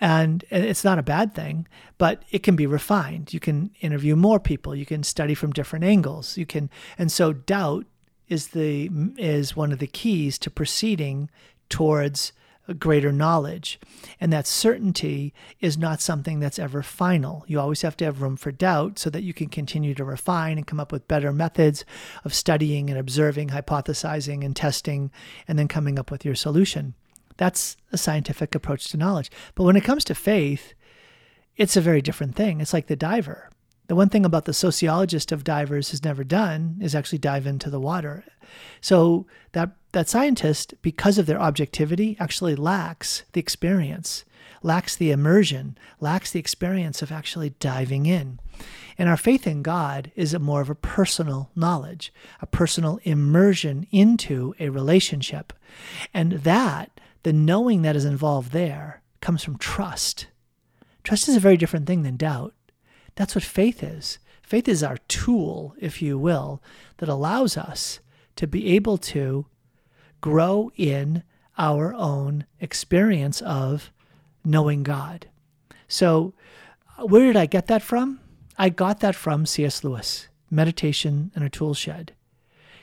[0.00, 3.34] And it's not a bad thing, but it can be refined.
[3.34, 4.74] You can interview more people.
[4.74, 6.38] You can study from different angles.
[6.38, 7.86] You can, and so doubt
[8.28, 11.28] is the is one of the keys to proceeding
[11.68, 12.32] towards
[12.78, 13.80] greater knowledge.
[14.20, 17.44] And that certainty is not something that's ever final.
[17.46, 20.56] You always have to have room for doubt so that you can continue to refine
[20.56, 21.84] and come up with better methods
[22.24, 25.10] of studying and observing, hypothesizing and testing,
[25.48, 26.94] and then coming up with your solution.
[27.40, 29.30] That's a scientific approach to knowledge.
[29.54, 30.74] But when it comes to faith,
[31.56, 32.60] it's a very different thing.
[32.60, 33.48] It's like the diver.
[33.86, 37.70] The one thing about the sociologist of divers has never done is actually dive into
[37.70, 38.24] the water.
[38.82, 44.26] So that that scientist, because of their objectivity, actually lacks the experience,
[44.62, 48.38] lacks the immersion, lacks the experience of actually diving in.
[48.98, 54.54] And our faith in God is more of a personal knowledge, a personal immersion into
[54.60, 55.54] a relationship.
[56.12, 60.26] And that the knowing that is involved there comes from trust.
[61.04, 62.54] Trust is a very different thing than doubt.
[63.14, 64.18] That's what faith is.
[64.42, 66.62] Faith is our tool, if you will,
[66.98, 68.00] that allows us
[68.36, 69.46] to be able to
[70.20, 71.22] grow in
[71.58, 73.90] our own experience of
[74.44, 75.28] knowing God.
[75.86, 76.34] So,
[76.98, 78.20] uh, where did I get that from?
[78.58, 79.84] I got that from C.S.
[79.84, 82.14] Lewis, Meditation in a Tool Shed.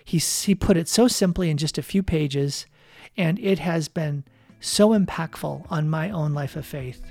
[0.04, 2.66] He, he put it so simply in just a few pages
[3.18, 4.24] and it has been
[4.60, 7.02] so impactful on my own life of faith.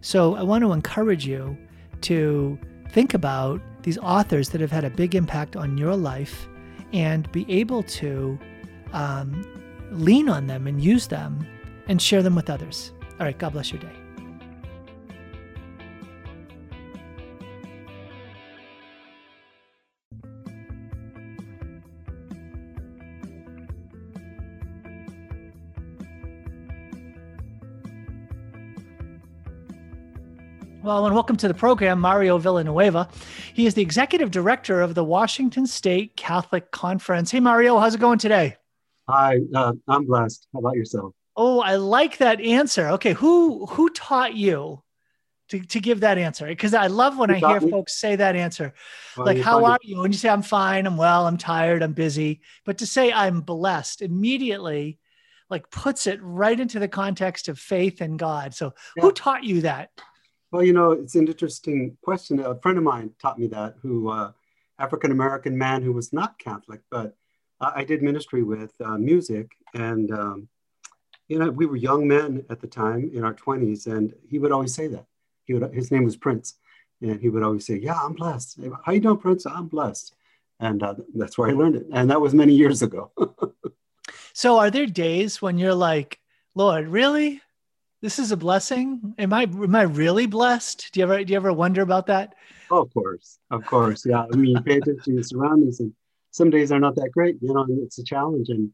[0.00, 1.56] So I want to encourage you
[2.02, 2.58] to
[2.90, 6.48] think about these authors that have had a big impact on your life
[6.92, 8.38] and be able to
[8.92, 9.44] um,
[9.90, 11.46] lean on them and use them
[11.86, 12.92] and share them with others.
[13.18, 13.38] All right.
[13.38, 13.99] God bless your day.
[30.82, 33.06] Well, and welcome to the program, Mario Villanueva.
[33.52, 37.30] He is the executive director of the Washington State Catholic Conference.
[37.30, 38.56] Hey, Mario, how's it going today?
[39.06, 40.48] Hi, uh, I'm blessed.
[40.54, 41.12] How about yourself?
[41.36, 42.88] Oh, I like that answer.
[42.92, 44.82] Okay, who who taught you
[45.50, 46.46] to, to give that answer?
[46.46, 47.70] Because I love when who I hear me?
[47.70, 48.72] folks say that answer.
[49.18, 50.02] Well, like, how are you?
[50.02, 52.40] And you say, I'm fine, I'm well, I'm tired, I'm busy.
[52.64, 54.98] But to say I'm blessed immediately
[55.50, 58.54] like puts it right into the context of faith and God.
[58.54, 59.02] So yeah.
[59.02, 59.90] who taught you that?
[60.50, 62.40] Well, you know, it's an interesting question.
[62.40, 64.32] A friend of mine taught me that, who uh,
[64.78, 67.14] African American man who was not Catholic, but
[67.60, 70.48] I did ministry with uh, music, and um,
[71.28, 74.50] you know, we were young men at the time in our twenties, and he would
[74.50, 75.04] always say that.
[75.44, 75.72] He would.
[75.74, 76.54] His name was Prince,
[77.02, 78.58] and he would always say, "Yeah, I'm blessed.
[78.84, 79.46] How you doing, Prince?
[79.46, 80.14] I'm blessed."
[80.58, 83.12] And uh, that's where I learned it, and that was many years ago.
[84.32, 86.18] so, are there days when you're like,
[86.54, 87.42] "Lord, really?
[88.00, 89.14] This is a blessing.
[89.18, 90.90] Am I am I really blessed?
[90.92, 92.34] Do you ever do you ever wonder about that?
[92.70, 94.24] Oh, of course, of course, yeah.
[94.32, 95.92] I mean, you pay attention to your surroundings, and
[96.30, 97.36] some days are not that great.
[97.40, 98.70] You know, and it's a challenge, and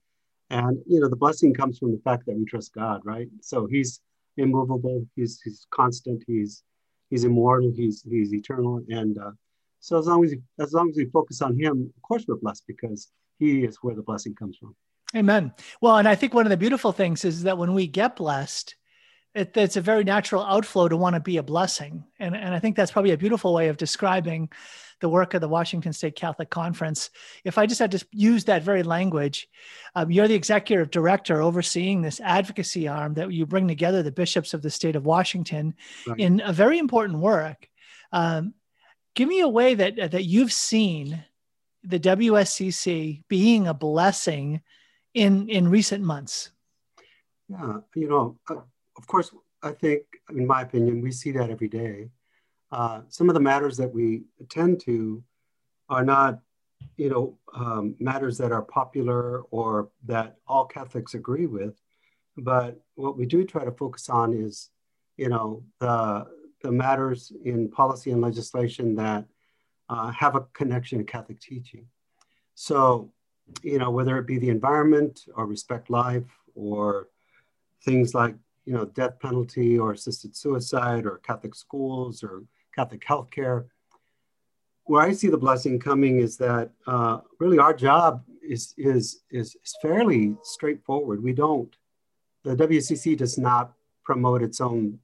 [0.50, 3.28] and you know, the blessing comes from the fact that we trust God, right?
[3.40, 4.00] So He's
[4.36, 5.04] immovable.
[5.16, 6.22] He's He's constant.
[6.26, 6.62] He's
[7.10, 7.72] He's immortal.
[7.74, 9.32] He's He's eternal, and uh,
[9.80, 12.64] so as long as as long as we focus on Him, of course, we're blessed
[12.68, 14.76] because He is where the blessing comes from.
[15.14, 15.52] Amen.
[15.80, 18.76] Well, and I think one of the beautiful things is that when we get blessed
[19.36, 22.04] it, it's a very natural outflow to want to be a blessing.
[22.18, 24.48] And, and I think that's probably a beautiful way of describing
[25.00, 27.10] the work of the Washington State Catholic Conference.
[27.44, 29.46] If I just had to use that very language,
[29.94, 34.54] um, you're the executive director overseeing this advocacy arm that you bring together the bishops
[34.54, 35.74] of the state of Washington
[36.06, 36.18] right.
[36.18, 37.68] in a very important work.
[38.12, 38.54] Um,
[39.14, 41.22] give me a way that that you've seen
[41.84, 44.62] the WSCC being a blessing
[45.12, 46.50] in in recent months.
[47.48, 48.62] Yeah, you know, uh,
[48.96, 49.30] of course,
[49.62, 52.10] I think, in my opinion, we see that every day.
[52.70, 55.22] Uh, some of the matters that we attend to
[55.88, 56.40] are not,
[56.96, 61.80] you know, um, matters that are popular or that all Catholics agree with.
[62.36, 64.70] But what we do try to focus on is,
[65.16, 66.26] you know, the,
[66.62, 69.24] the matters in policy and legislation that
[69.88, 71.86] uh, have a connection to Catholic teaching.
[72.54, 73.12] So,
[73.62, 76.24] you know, whether it be the environment or respect life
[76.54, 77.08] or
[77.84, 78.34] things like
[78.66, 82.42] you know, death penalty or assisted suicide or Catholic schools or
[82.74, 83.66] Catholic healthcare.
[84.84, 89.56] Where I see the blessing coming is that uh, really our job is, is, is,
[89.80, 91.22] fairly straightforward.
[91.22, 91.74] We don't,
[92.44, 93.72] the WCC does not
[94.04, 94.98] promote its own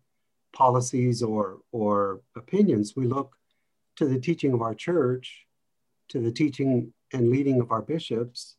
[0.52, 2.94] policies or, or opinions.
[2.94, 3.36] We look
[3.96, 5.46] to the teaching of our church,
[6.10, 8.56] to the teaching and leading of our bishops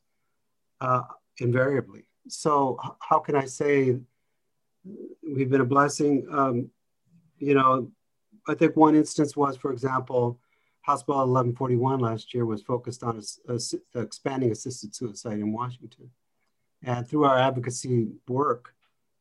[0.81, 1.03] uh,
[1.37, 2.05] invariably.
[2.27, 3.97] So, how can I say
[5.21, 6.27] we've been a blessing.
[6.31, 6.69] Um,
[7.37, 7.91] you know,
[8.47, 10.39] I think one instance was, for example,
[10.81, 13.53] House Bill 1141 last year was focused on a,
[13.95, 16.09] a, expanding assisted suicide in Washington.
[16.83, 18.73] And through our advocacy work,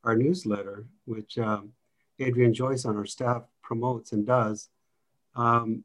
[0.02, 1.72] our newsletter, which um,
[2.18, 4.70] Adrian Joyce on our staff promotes and does,
[5.36, 5.84] um,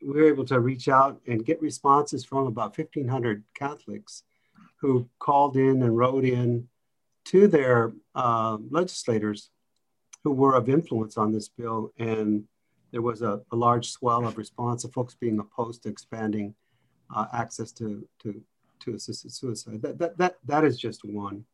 [0.00, 4.22] we were able to reach out and get responses from about 1,500 Catholics
[4.76, 6.68] who called in and wrote in
[7.28, 9.50] to their uh, legislators
[10.24, 11.92] who were of influence on this bill.
[11.98, 12.44] And
[12.90, 16.54] there was a, a large swell of response of folks being opposed to expanding
[17.14, 18.42] uh, access to, to,
[18.80, 19.82] to assisted suicide.
[19.82, 21.44] That, that, that, that is just one.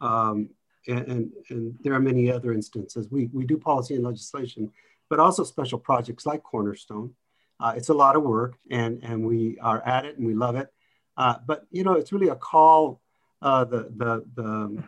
[0.00, 0.50] Um,
[0.86, 3.08] and, and, and, there are many other instances.
[3.10, 4.70] We, we do policy and legislation,
[5.10, 7.14] but also special projects like Cornerstone.
[7.58, 10.54] Uh, it's a lot of work and, and we are at it and we love
[10.54, 10.68] it.
[11.16, 13.00] Uh, but you know, it's really a call.
[13.42, 14.82] Uh, the, the, the,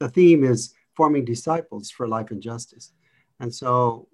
[0.00, 2.92] the theme is forming disciples for life and justice.
[3.38, 4.08] And so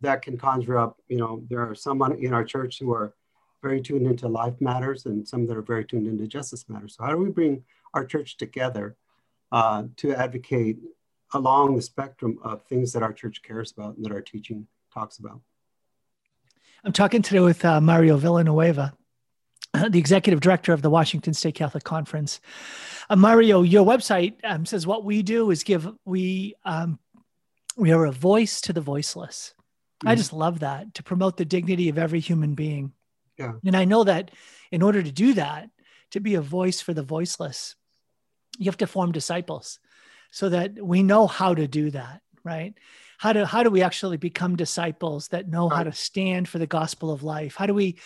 [0.00, 3.14] that can conjure up, you know, there are some in our church who are
[3.62, 6.96] very tuned into life matters and some that are very tuned into justice matters.
[6.96, 7.64] So how do we bring
[7.94, 8.96] our church together
[9.50, 10.78] uh, to advocate
[11.34, 15.18] along the spectrum of things that our church cares about and that our teaching talks
[15.18, 15.40] about?
[16.84, 18.94] I'm talking today with uh, Mario Villanueva,
[19.88, 22.40] the executive director of the Washington State Catholic Conference.
[23.08, 26.98] Uh, Mario, your website um, says what we do is give we um,
[27.76, 29.54] we are a voice to the voiceless.
[30.00, 30.08] Mm-hmm.
[30.08, 32.92] I just love that to promote the dignity of every human being.
[33.38, 33.52] Yeah.
[33.64, 34.30] And I know that
[34.70, 35.70] in order to do that,
[36.10, 37.74] to be a voice for the voiceless,
[38.58, 39.78] you have to form disciples
[40.30, 42.20] so that we know how to do that.
[42.44, 42.74] right?
[43.18, 45.76] How do how do we actually become disciples that know right.
[45.76, 47.54] how to stand for the gospel of life?
[47.54, 47.98] How do we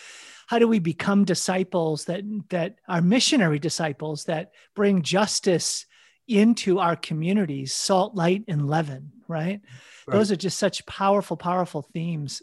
[0.47, 5.85] how do we become disciples that that are missionary disciples that bring justice
[6.27, 9.61] into our communities, salt, light, and leaven, right?
[10.07, 10.17] right?
[10.17, 12.41] Those are just such powerful, powerful themes.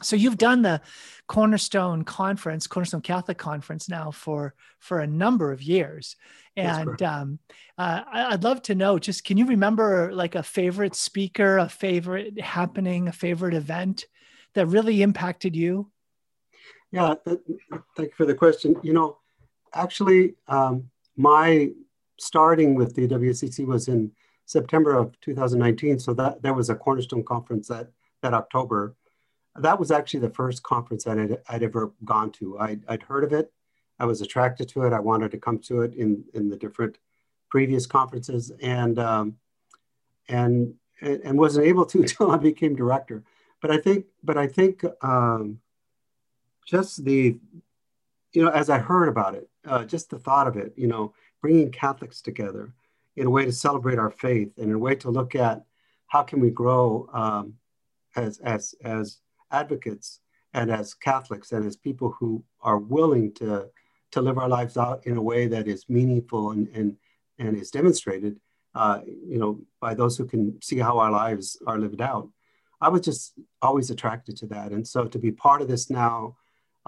[0.00, 0.80] So you've done the
[1.26, 6.16] Cornerstone Conference, Cornerstone Catholic Conference now for for a number of years,
[6.56, 7.38] and um,
[7.76, 8.98] uh, I'd love to know.
[8.98, 14.04] Just can you remember like a favorite speaker, a favorite happening, a favorite event
[14.54, 15.90] that really impacted you?
[16.90, 18.76] Yeah, thank you for the question.
[18.82, 19.18] You know,
[19.74, 21.70] actually, um, my
[22.18, 24.10] starting with the WCC was in
[24.46, 25.98] September of 2019.
[25.98, 27.90] So that there was a Cornerstone conference that
[28.22, 28.96] that October.
[29.56, 32.58] That was actually the first conference that I'd, I'd ever gone to.
[32.60, 33.52] I'd, I'd heard of it.
[33.98, 34.92] I was attracted to it.
[34.92, 36.98] I wanted to come to it in in the different
[37.50, 39.36] previous conferences, and um,
[40.28, 43.24] and and wasn't able to until I became director.
[43.60, 45.58] But I think, but I think um,
[46.68, 47.36] just the,
[48.32, 51.14] you know, as I heard about it, uh, just the thought of it, you know,
[51.40, 52.74] bringing Catholics together
[53.16, 55.64] in a way to celebrate our faith and in a way to look at
[56.08, 57.54] how can we grow um,
[58.16, 59.18] as, as, as
[59.50, 60.20] advocates
[60.52, 63.68] and as Catholics and as people who are willing to,
[64.12, 66.96] to live our lives out in a way that is meaningful and, and,
[67.38, 68.38] and is demonstrated,
[68.74, 72.28] uh, you know, by those who can see how our lives are lived out.
[72.80, 74.72] I was just always attracted to that.
[74.72, 76.36] And so to be part of this now,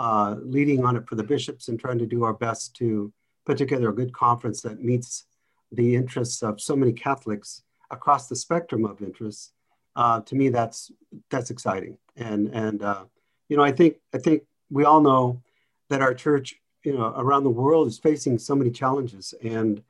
[0.01, 3.13] uh, leading on it for the bishops and trying to do our best to
[3.45, 5.27] put together a good conference that meets
[5.73, 9.53] the interests of so many Catholics across the spectrum of interests.
[9.95, 10.91] Uh, to me, that's
[11.29, 13.05] that's exciting, and and uh,
[13.51, 15.43] you know, I think I think we all know
[15.91, 19.83] that our church, you know, around the world is facing so many challenges, and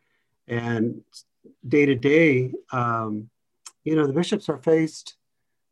[0.48, 1.02] and
[1.68, 3.30] day to day, um,
[3.84, 5.14] you know, the bishops are faced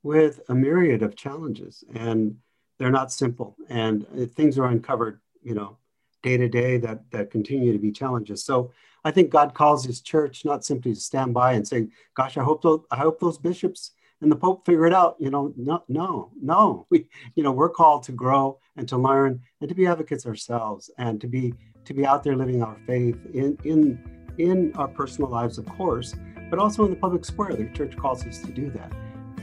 [0.05, 2.37] with a myriad of challenges, and
[2.79, 5.77] they're not simple, and things are uncovered, you know,
[6.23, 8.45] day to day that that continue to be challenges.
[8.45, 8.71] So
[9.05, 12.43] I think God calls His church not simply to stand by and say, "Gosh, I
[12.43, 15.83] hope those, I hope those bishops and the Pope figure it out." You know, no,
[15.89, 16.87] no, no.
[16.91, 20.91] We, you know, we're called to grow and to learn and to be advocates ourselves
[20.99, 21.55] and to be
[21.85, 23.99] to be out there living our faith in in
[24.39, 26.15] in our personal lives, of course,
[26.51, 27.55] but also in the public square.
[27.55, 28.93] The church calls us to do that,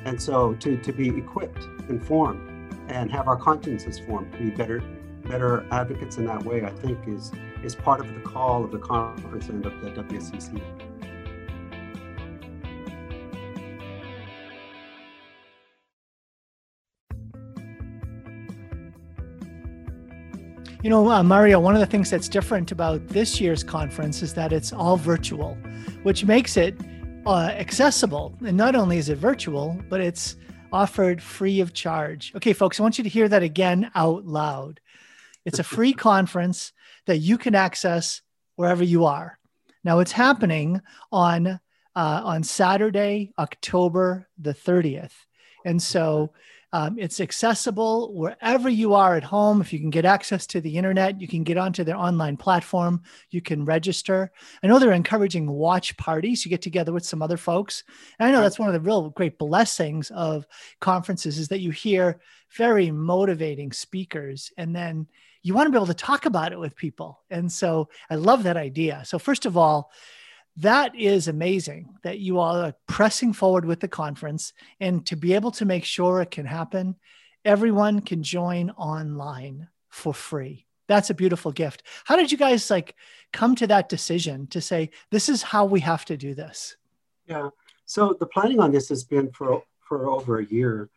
[0.06, 2.55] and so to to be equipped, informed,
[2.88, 4.82] and have our consciences formed to be better
[5.26, 7.32] better advocates in that way, I think, is
[7.64, 10.62] is part of the call of the conference and of the WCC.
[20.84, 24.36] You know, uh, Mario, one of the things that's different about this year's conference is
[24.36, 25.58] that it's all virtual,
[26.04, 26.80] which makes it
[27.26, 28.38] uh, accessible.
[28.46, 30.36] And not only is it virtual, but it's
[30.72, 32.34] offered free of charge.
[32.36, 34.80] Okay, folks, I want you to hear that again out loud.
[35.46, 36.74] It's a free conference
[37.06, 38.22] that you can access
[38.56, 39.40] wherever you are.
[39.84, 41.60] Now it's happening on
[41.96, 45.14] uh, on Saturday, October the 30th.
[45.64, 46.34] And so
[46.74, 49.62] um, it's accessible wherever you are at home.
[49.62, 53.02] If you can get access to the internet, you can get onto their online platform.
[53.30, 54.32] You can register.
[54.62, 56.44] I know they're encouraging watch parties.
[56.44, 57.84] You get together with some other folks.
[58.20, 60.46] And I know that's one of the real great blessings of
[60.82, 62.20] conferences is that you hear
[62.52, 65.08] very motivating speakers and then
[65.44, 67.22] you want to be able to talk about it with people.
[67.30, 69.04] And so I love that idea.
[69.06, 69.92] So, first of all,
[70.58, 75.34] that is amazing that you all are pressing forward with the conference and to be
[75.34, 76.96] able to make sure it can happen,
[77.44, 80.66] everyone can join online for free.
[80.88, 81.84] That's a beautiful gift.
[82.06, 82.96] How did you guys like
[83.34, 86.78] come to that decision to say this is how we have to do this?
[87.28, 87.50] Yeah.
[87.86, 90.90] So the planning on this has been for for over a year.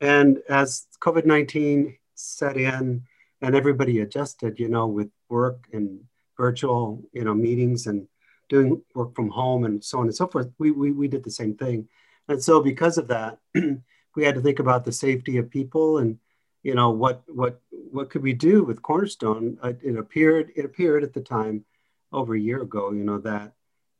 [0.00, 3.02] And as COVID-19 set in,
[3.40, 6.00] and everybody adjusted, you know, with work and
[6.36, 8.06] virtual, you know, meetings and
[8.48, 10.50] doing work from home and so on and so forth.
[10.58, 11.88] We, we, we did the same thing.
[12.28, 16.18] And so because of that, we had to think about the safety of people and,
[16.62, 19.58] you know, what, what, what could we do with Cornerstone?
[19.62, 21.64] Uh, it appeared, it appeared at the time
[22.12, 23.52] over a year ago, you know, that,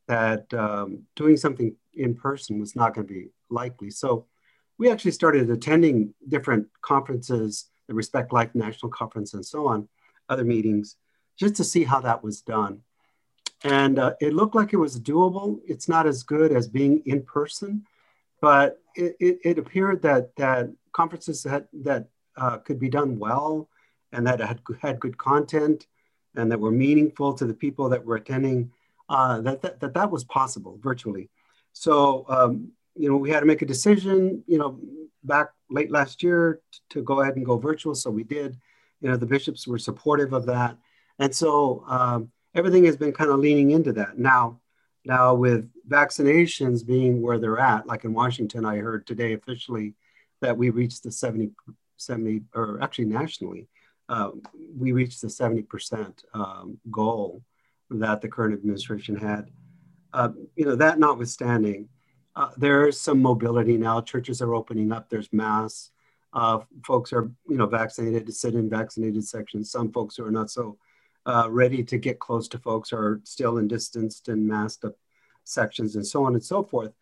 [0.08, 3.90] that um, doing something in person was not going to be likely.
[3.90, 4.26] So
[4.78, 9.88] we actually started attending different conferences the Respect Life National Conference and so on,
[10.28, 10.96] other meetings,
[11.38, 12.80] just to see how that was done.
[13.64, 15.58] And uh, it looked like it was doable.
[15.66, 17.84] It's not as good as being in person,
[18.40, 23.68] but it, it, it appeared that, that conferences that, that uh, could be done well
[24.12, 25.86] and that had, had good content
[26.36, 28.70] and that were meaningful to the people that were attending,
[29.08, 31.30] uh, that, that, that, that was possible virtually.
[31.72, 34.78] So um, you know, we had to make a decision, you know,
[35.24, 36.60] back late last year
[36.90, 37.94] to go ahead and go virtual.
[37.94, 38.56] So we did.
[39.00, 40.78] You know, the bishops were supportive of that.
[41.18, 44.18] And so um, everything has been kind of leaning into that.
[44.18, 44.60] Now,
[45.04, 49.94] now with vaccinations being where they're at, like in Washington, I heard today officially
[50.40, 51.50] that we reached the 70,
[51.96, 53.68] 70 or actually nationally,
[54.08, 54.30] uh,
[54.76, 57.42] we reached the 70% um, goal
[57.90, 59.50] that the current administration had.
[60.12, 61.88] Uh, you know, that notwithstanding,
[62.36, 64.00] uh, there is some mobility now.
[64.00, 65.08] Churches are opening up.
[65.08, 65.90] There's mass.
[66.32, 69.70] Uh, folks are, you know, vaccinated to sit in vaccinated sections.
[69.70, 70.76] Some folks who are not so
[71.26, 74.94] uh, ready to get close to folks are still in distanced and masked up
[75.44, 76.92] sections and so on and so forth.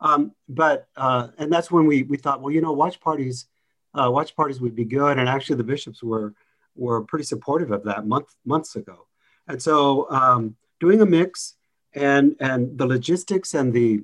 [0.00, 3.46] Um, but uh, and that's when we we thought, well, you know, watch parties,
[3.94, 5.18] uh, watch parties would be good.
[5.18, 6.34] And actually, the bishops were
[6.74, 9.06] were pretty supportive of that month months ago.
[9.46, 11.54] And so um, doing a mix
[11.94, 14.02] and and the logistics and the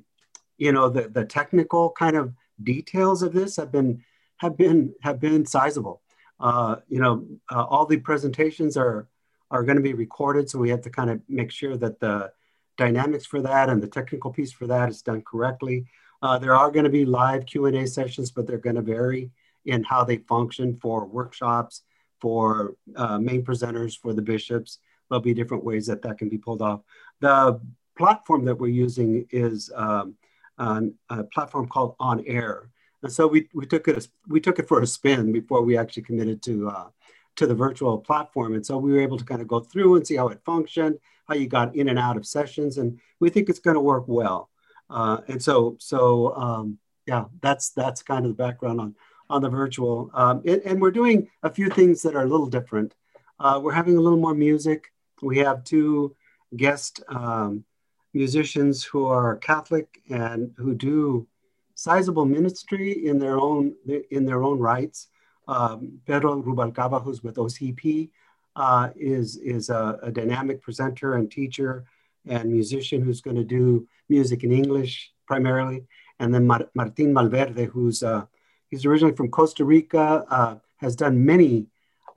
[0.57, 4.03] you know the the technical kind of details of this have been
[4.37, 6.01] have been have been sizable.
[6.39, 9.07] Uh, you know, uh, all the presentations are
[9.51, 12.31] are going to be recorded, so we have to kind of make sure that the
[12.77, 15.85] dynamics for that and the technical piece for that is done correctly.
[16.21, 18.81] Uh, there are going to be live Q and A sessions, but they're going to
[18.81, 19.31] vary
[19.65, 21.83] in how they function for workshops,
[22.21, 24.79] for uh, main presenters, for the bishops.
[25.09, 26.81] There'll be different ways that that can be pulled off.
[27.19, 27.59] The
[27.97, 30.15] platform that we're using is um,
[30.57, 32.69] a platform called On Air.
[33.01, 36.03] And so we, we took it we took it for a spin before we actually
[36.03, 36.87] committed to uh,
[37.35, 38.55] to the virtual platform.
[38.55, 40.99] And so we were able to kind of go through and see how it functioned,
[41.27, 44.05] how you got in and out of sessions, and we think it's going to work
[44.07, 44.49] well.
[44.89, 48.95] Uh, and so so um, yeah, that's that's kind of the background on
[49.29, 50.09] on the virtual.
[50.13, 52.95] Um, and, and, we're doing a few things that are a little different.
[53.39, 54.91] Uh, we're having a little more music.
[55.21, 56.15] We have two
[56.55, 57.63] guest um,
[58.13, 61.27] musicians who are Catholic and who do
[61.75, 63.75] sizable ministry in their own
[64.11, 65.07] in their own rights.
[65.49, 68.09] Um, Pedro Rubalcava, who's with OCP,
[68.55, 71.85] uh, is is a, a, dynamic presenter and teacher
[72.27, 75.79] and musician who's going to do music in English primarily.
[76.19, 78.25] And then Mar- Martin Valverde, who's uh,
[78.67, 81.65] he's originally from Costa Rica, uh, has done many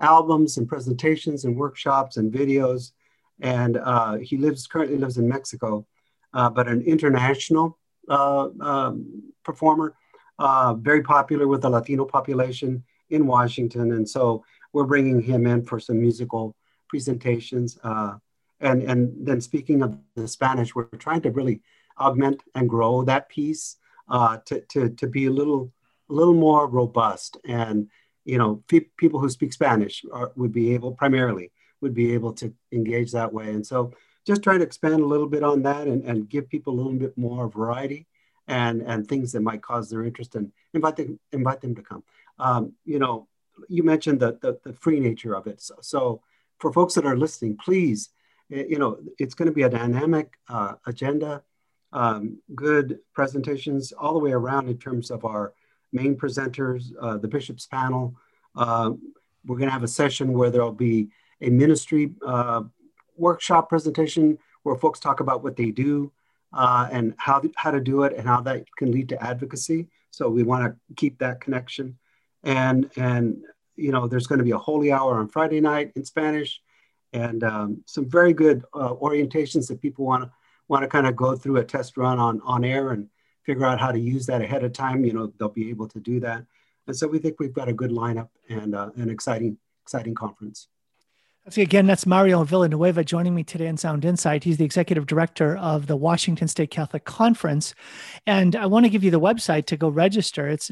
[0.00, 2.92] albums and presentations and workshops and videos
[3.40, 5.86] and uh, he lives currently lives in Mexico,
[6.34, 7.78] uh, but an international
[8.08, 9.94] uh, um, performer,
[10.78, 15.78] very popular with the Latino population in Washington, and so we're bringing him in for
[15.78, 16.54] some musical
[16.88, 17.78] presentations.
[17.82, 18.14] Uh,
[18.60, 21.62] and and then speaking of the Spanish, we're trying to really
[21.98, 23.76] augment and grow that piece
[24.08, 25.72] uh, to, to to be a little
[26.10, 27.88] a little more robust and
[28.24, 31.50] you know, people who speak Spanish are, would be able primarily
[31.80, 33.50] would be able to engage that way.
[33.50, 33.92] And so
[34.24, 36.92] just trying to expand a little bit on that and, and give people a little
[36.92, 38.06] bit more variety
[38.46, 42.04] and, and things that might cause their interest and invite them, invite them to come.
[42.42, 43.28] Um, you know,
[43.68, 45.60] you mentioned the, the, the, free nature of it.
[45.60, 46.22] So, so
[46.58, 48.10] for folks that are listening, please,
[48.50, 51.44] eh, you know, it's going to be a dynamic uh, agenda,
[51.92, 55.54] um, good presentations all the way around in terms of our
[55.92, 58.16] main presenters, uh, the bishop's panel.
[58.56, 58.90] Uh,
[59.46, 61.10] we're going to have a session where there'll be
[61.42, 62.62] a ministry uh,
[63.16, 66.10] workshop presentation where folks talk about what they do
[66.52, 69.86] uh, and how, how to do it and how that can lead to advocacy.
[70.10, 71.98] So we want to keep that connection.
[72.44, 73.42] And, and
[73.76, 76.60] you know, there's going to be a holy hour on Friday night in Spanish
[77.12, 80.30] and um, some very good uh, orientations that people want to
[80.68, 83.08] want to kind of go through a test run on, on air and
[83.42, 85.04] figure out how to use that ahead of time.
[85.04, 86.44] You know, they'll be able to do that.
[86.86, 90.68] And so we think we've got a good lineup and uh, an exciting, exciting conference.
[91.50, 94.44] So again, that's Mario Villanueva joining me today in Sound Insight.
[94.44, 97.74] He's the executive director of the Washington State Catholic Conference.
[98.26, 100.46] And I want to give you the website to go register.
[100.46, 100.68] It's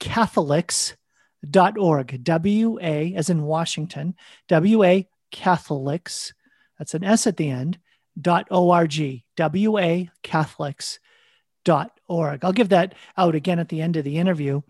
[0.00, 2.24] wacatholics.org.
[2.24, 4.14] W-A as in Washington,
[4.48, 6.32] W-A Catholics,
[6.78, 7.78] that's an S at the end,
[8.20, 10.98] dot O-R-G, W-A Catholics
[11.62, 12.42] dot org.
[12.42, 14.62] I'll give that out again at the end of the interview.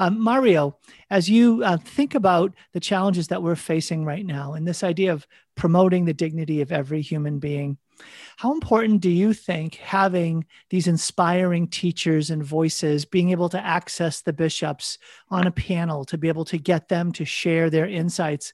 [0.00, 0.76] Um, Mario,
[1.08, 5.12] as you uh, think about the challenges that we're facing right now and this idea
[5.12, 5.24] of
[5.54, 7.78] promoting the dignity of every human being,
[8.36, 14.20] how important do you think having these inspiring teachers and voices, being able to access
[14.20, 14.98] the bishops
[15.28, 18.52] on a panel to be able to get them to share their insights,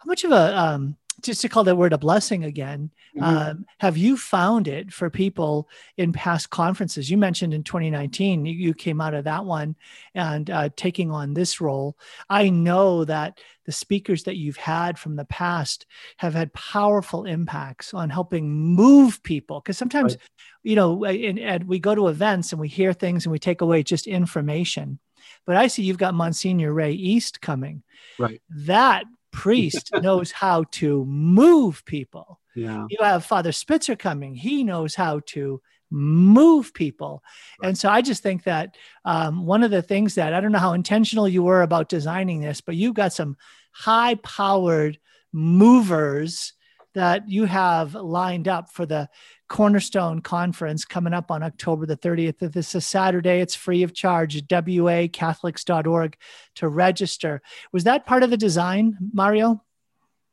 [0.00, 3.24] how much of a um, just to call that word a blessing again, mm-hmm.
[3.24, 7.10] um, have you found it for people in past conferences?
[7.10, 9.76] You mentioned in 2019, you, came out of that one
[10.14, 11.96] and uh, taking on this role.
[12.28, 15.86] I know that the speakers that you've had from the past
[16.18, 19.60] have had powerful impacts on helping move people.
[19.60, 20.22] Because sometimes, right.
[20.62, 23.60] you know, and, and we go to events and we hear things and we take
[23.62, 24.98] away just information.
[25.46, 27.82] But I see you've got Monsignor Ray East coming.
[28.18, 28.40] Right.
[28.50, 29.04] That
[29.34, 32.40] priest knows how to move people.
[32.54, 32.86] Yeah.
[32.88, 34.34] You have Father Spitzer coming.
[34.34, 35.60] He knows how to
[35.90, 37.22] move people.
[37.60, 37.68] Right.
[37.68, 40.58] And so I just think that um, one of the things that I don't know
[40.58, 43.36] how intentional you were about designing this, but you've got some
[43.72, 44.98] high powered
[45.32, 46.52] movers
[46.94, 49.08] that you have lined up for the
[49.54, 52.52] Cornerstone Conference coming up on October the 30th.
[52.52, 53.38] This is Saturday.
[53.38, 54.42] It's free of charge.
[54.42, 56.16] wacatholics.org
[56.56, 57.40] to register.
[57.70, 59.62] Was that part of the design, Mario?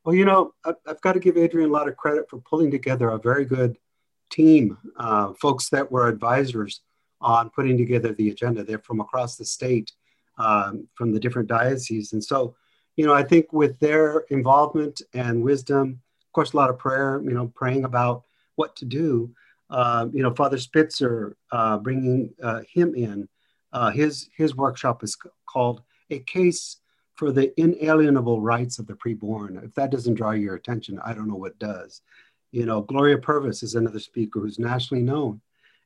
[0.04, 3.10] Well, you know, I've got to give Adrian a lot of credit for pulling together
[3.10, 3.78] a very good
[4.28, 6.80] team, uh, folks that were advisors
[7.20, 8.64] on putting together the agenda.
[8.64, 9.92] They're from across the state,
[10.38, 12.12] um, from the different dioceses.
[12.12, 12.56] And so,
[12.96, 17.22] you know, I think with their involvement and wisdom, of course, a lot of prayer,
[17.22, 18.24] you know, praying about
[18.56, 19.32] what to do.
[19.70, 23.28] Uh, you know, Father Spitzer, uh, bringing uh, him in,
[23.72, 26.78] uh, his his workshop is called "A Case
[27.14, 31.28] for the Inalienable Rights of the Preborn." If that doesn't draw your attention, I don't
[31.28, 32.02] know what does.
[32.50, 35.40] You know, Gloria Purvis is another speaker who's nationally known,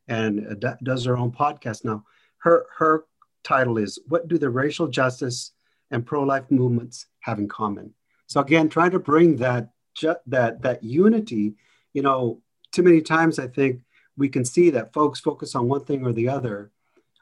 [0.09, 2.05] and uh, does her own podcast now.
[2.39, 3.05] Her her
[3.45, 5.53] title is "What Do the Racial Justice
[5.93, 7.95] and Pro-Life Movements Have in Common?"
[8.27, 9.71] So again, trying to bring that
[10.27, 11.55] that that unity.
[11.93, 12.43] You know,
[12.73, 13.81] too many times I think
[14.17, 16.71] we can see that folks focus on one thing or the other,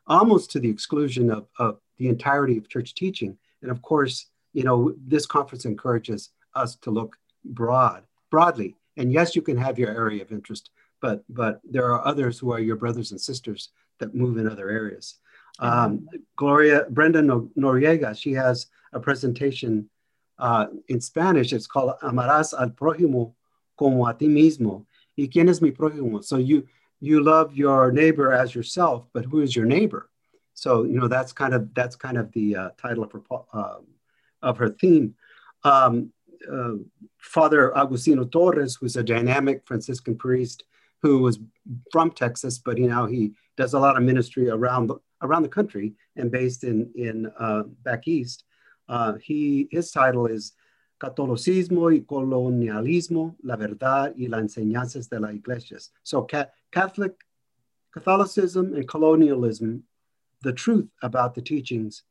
[0.07, 3.37] almost to the exclusion of, of the entirety of church teaching.
[3.63, 8.77] And of course, you know, this conference encourages us to look broad, broadly.
[8.97, 10.71] And yes, you can have your area of interest,
[11.01, 14.71] but but there are others who are your brothers and sisters that move in other
[14.71, 15.17] areas.
[15.59, 19.89] Um, Gloria Brenda Noriega, she has a presentation
[20.39, 21.53] uh, in Spanish.
[21.53, 23.35] It's called Amarás al prójimo
[23.79, 24.87] como a ti mismo.
[25.17, 26.23] ¿Y quién es mi prójimo?
[26.25, 26.67] So you
[27.01, 30.11] you love your neighbor as yourself, but who is your neighbor?
[30.55, 33.79] So you know that's kind of that's kind of the uh, title of her uh,
[34.43, 35.15] of her theme.
[35.65, 36.13] Um,
[36.51, 36.75] uh,
[37.19, 40.65] Father Agustino Torres, who's a dynamic Franciscan priest
[41.03, 41.39] who was
[41.93, 45.49] from Texas, but you know he does a lot of ministry around the, around the
[45.49, 48.45] country and based in in uh, back east.
[48.89, 50.53] Uh, he his title is
[50.99, 55.93] catolicismo y colonialismo, la verdad y las enseñanzas de las iglesias.
[56.03, 56.27] So
[56.71, 57.15] Catholic,
[57.93, 59.85] Catholicism and colonialism,
[60.43, 62.03] the truth about the teachings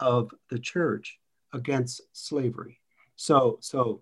[0.00, 1.18] of the church
[1.52, 2.80] against slavery.
[3.16, 4.00] So, so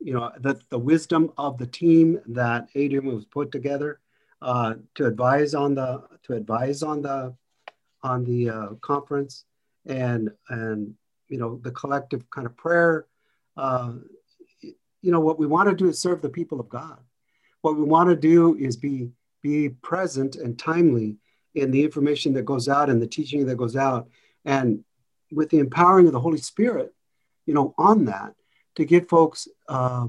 [0.00, 4.00] you know, the, the wisdom of the team that Adrian was put together
[4.42, 7.34] uh, to advise on the to advise on the
[8.02, 9.44] on the uh, conference
[9.86, 10.94] and and
[11.28, 13.06] you know the collective kind of prayer
[13.60, 13.92] uh,
[14.62, 16.98] you know, what we want to do is serve the people of God.
[17.60, 19.10] What we want to do is be
[19.42, 21.16] be present and timely
[21.54, 24.08] in the information that goes out and the teaching that goes out,
[24.44, 24.82] and
[25.30, 26.94] with the empowering of the Holy Spirit,
[27.46, 28.34] you know, on that
[28.76, 30.06] to give folks uh,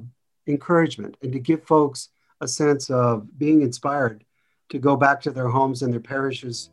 [0.47, 4.23] encouragement and to give folks a sense of being inspired
[4.69, 6.69] to go back to their homes and their parishes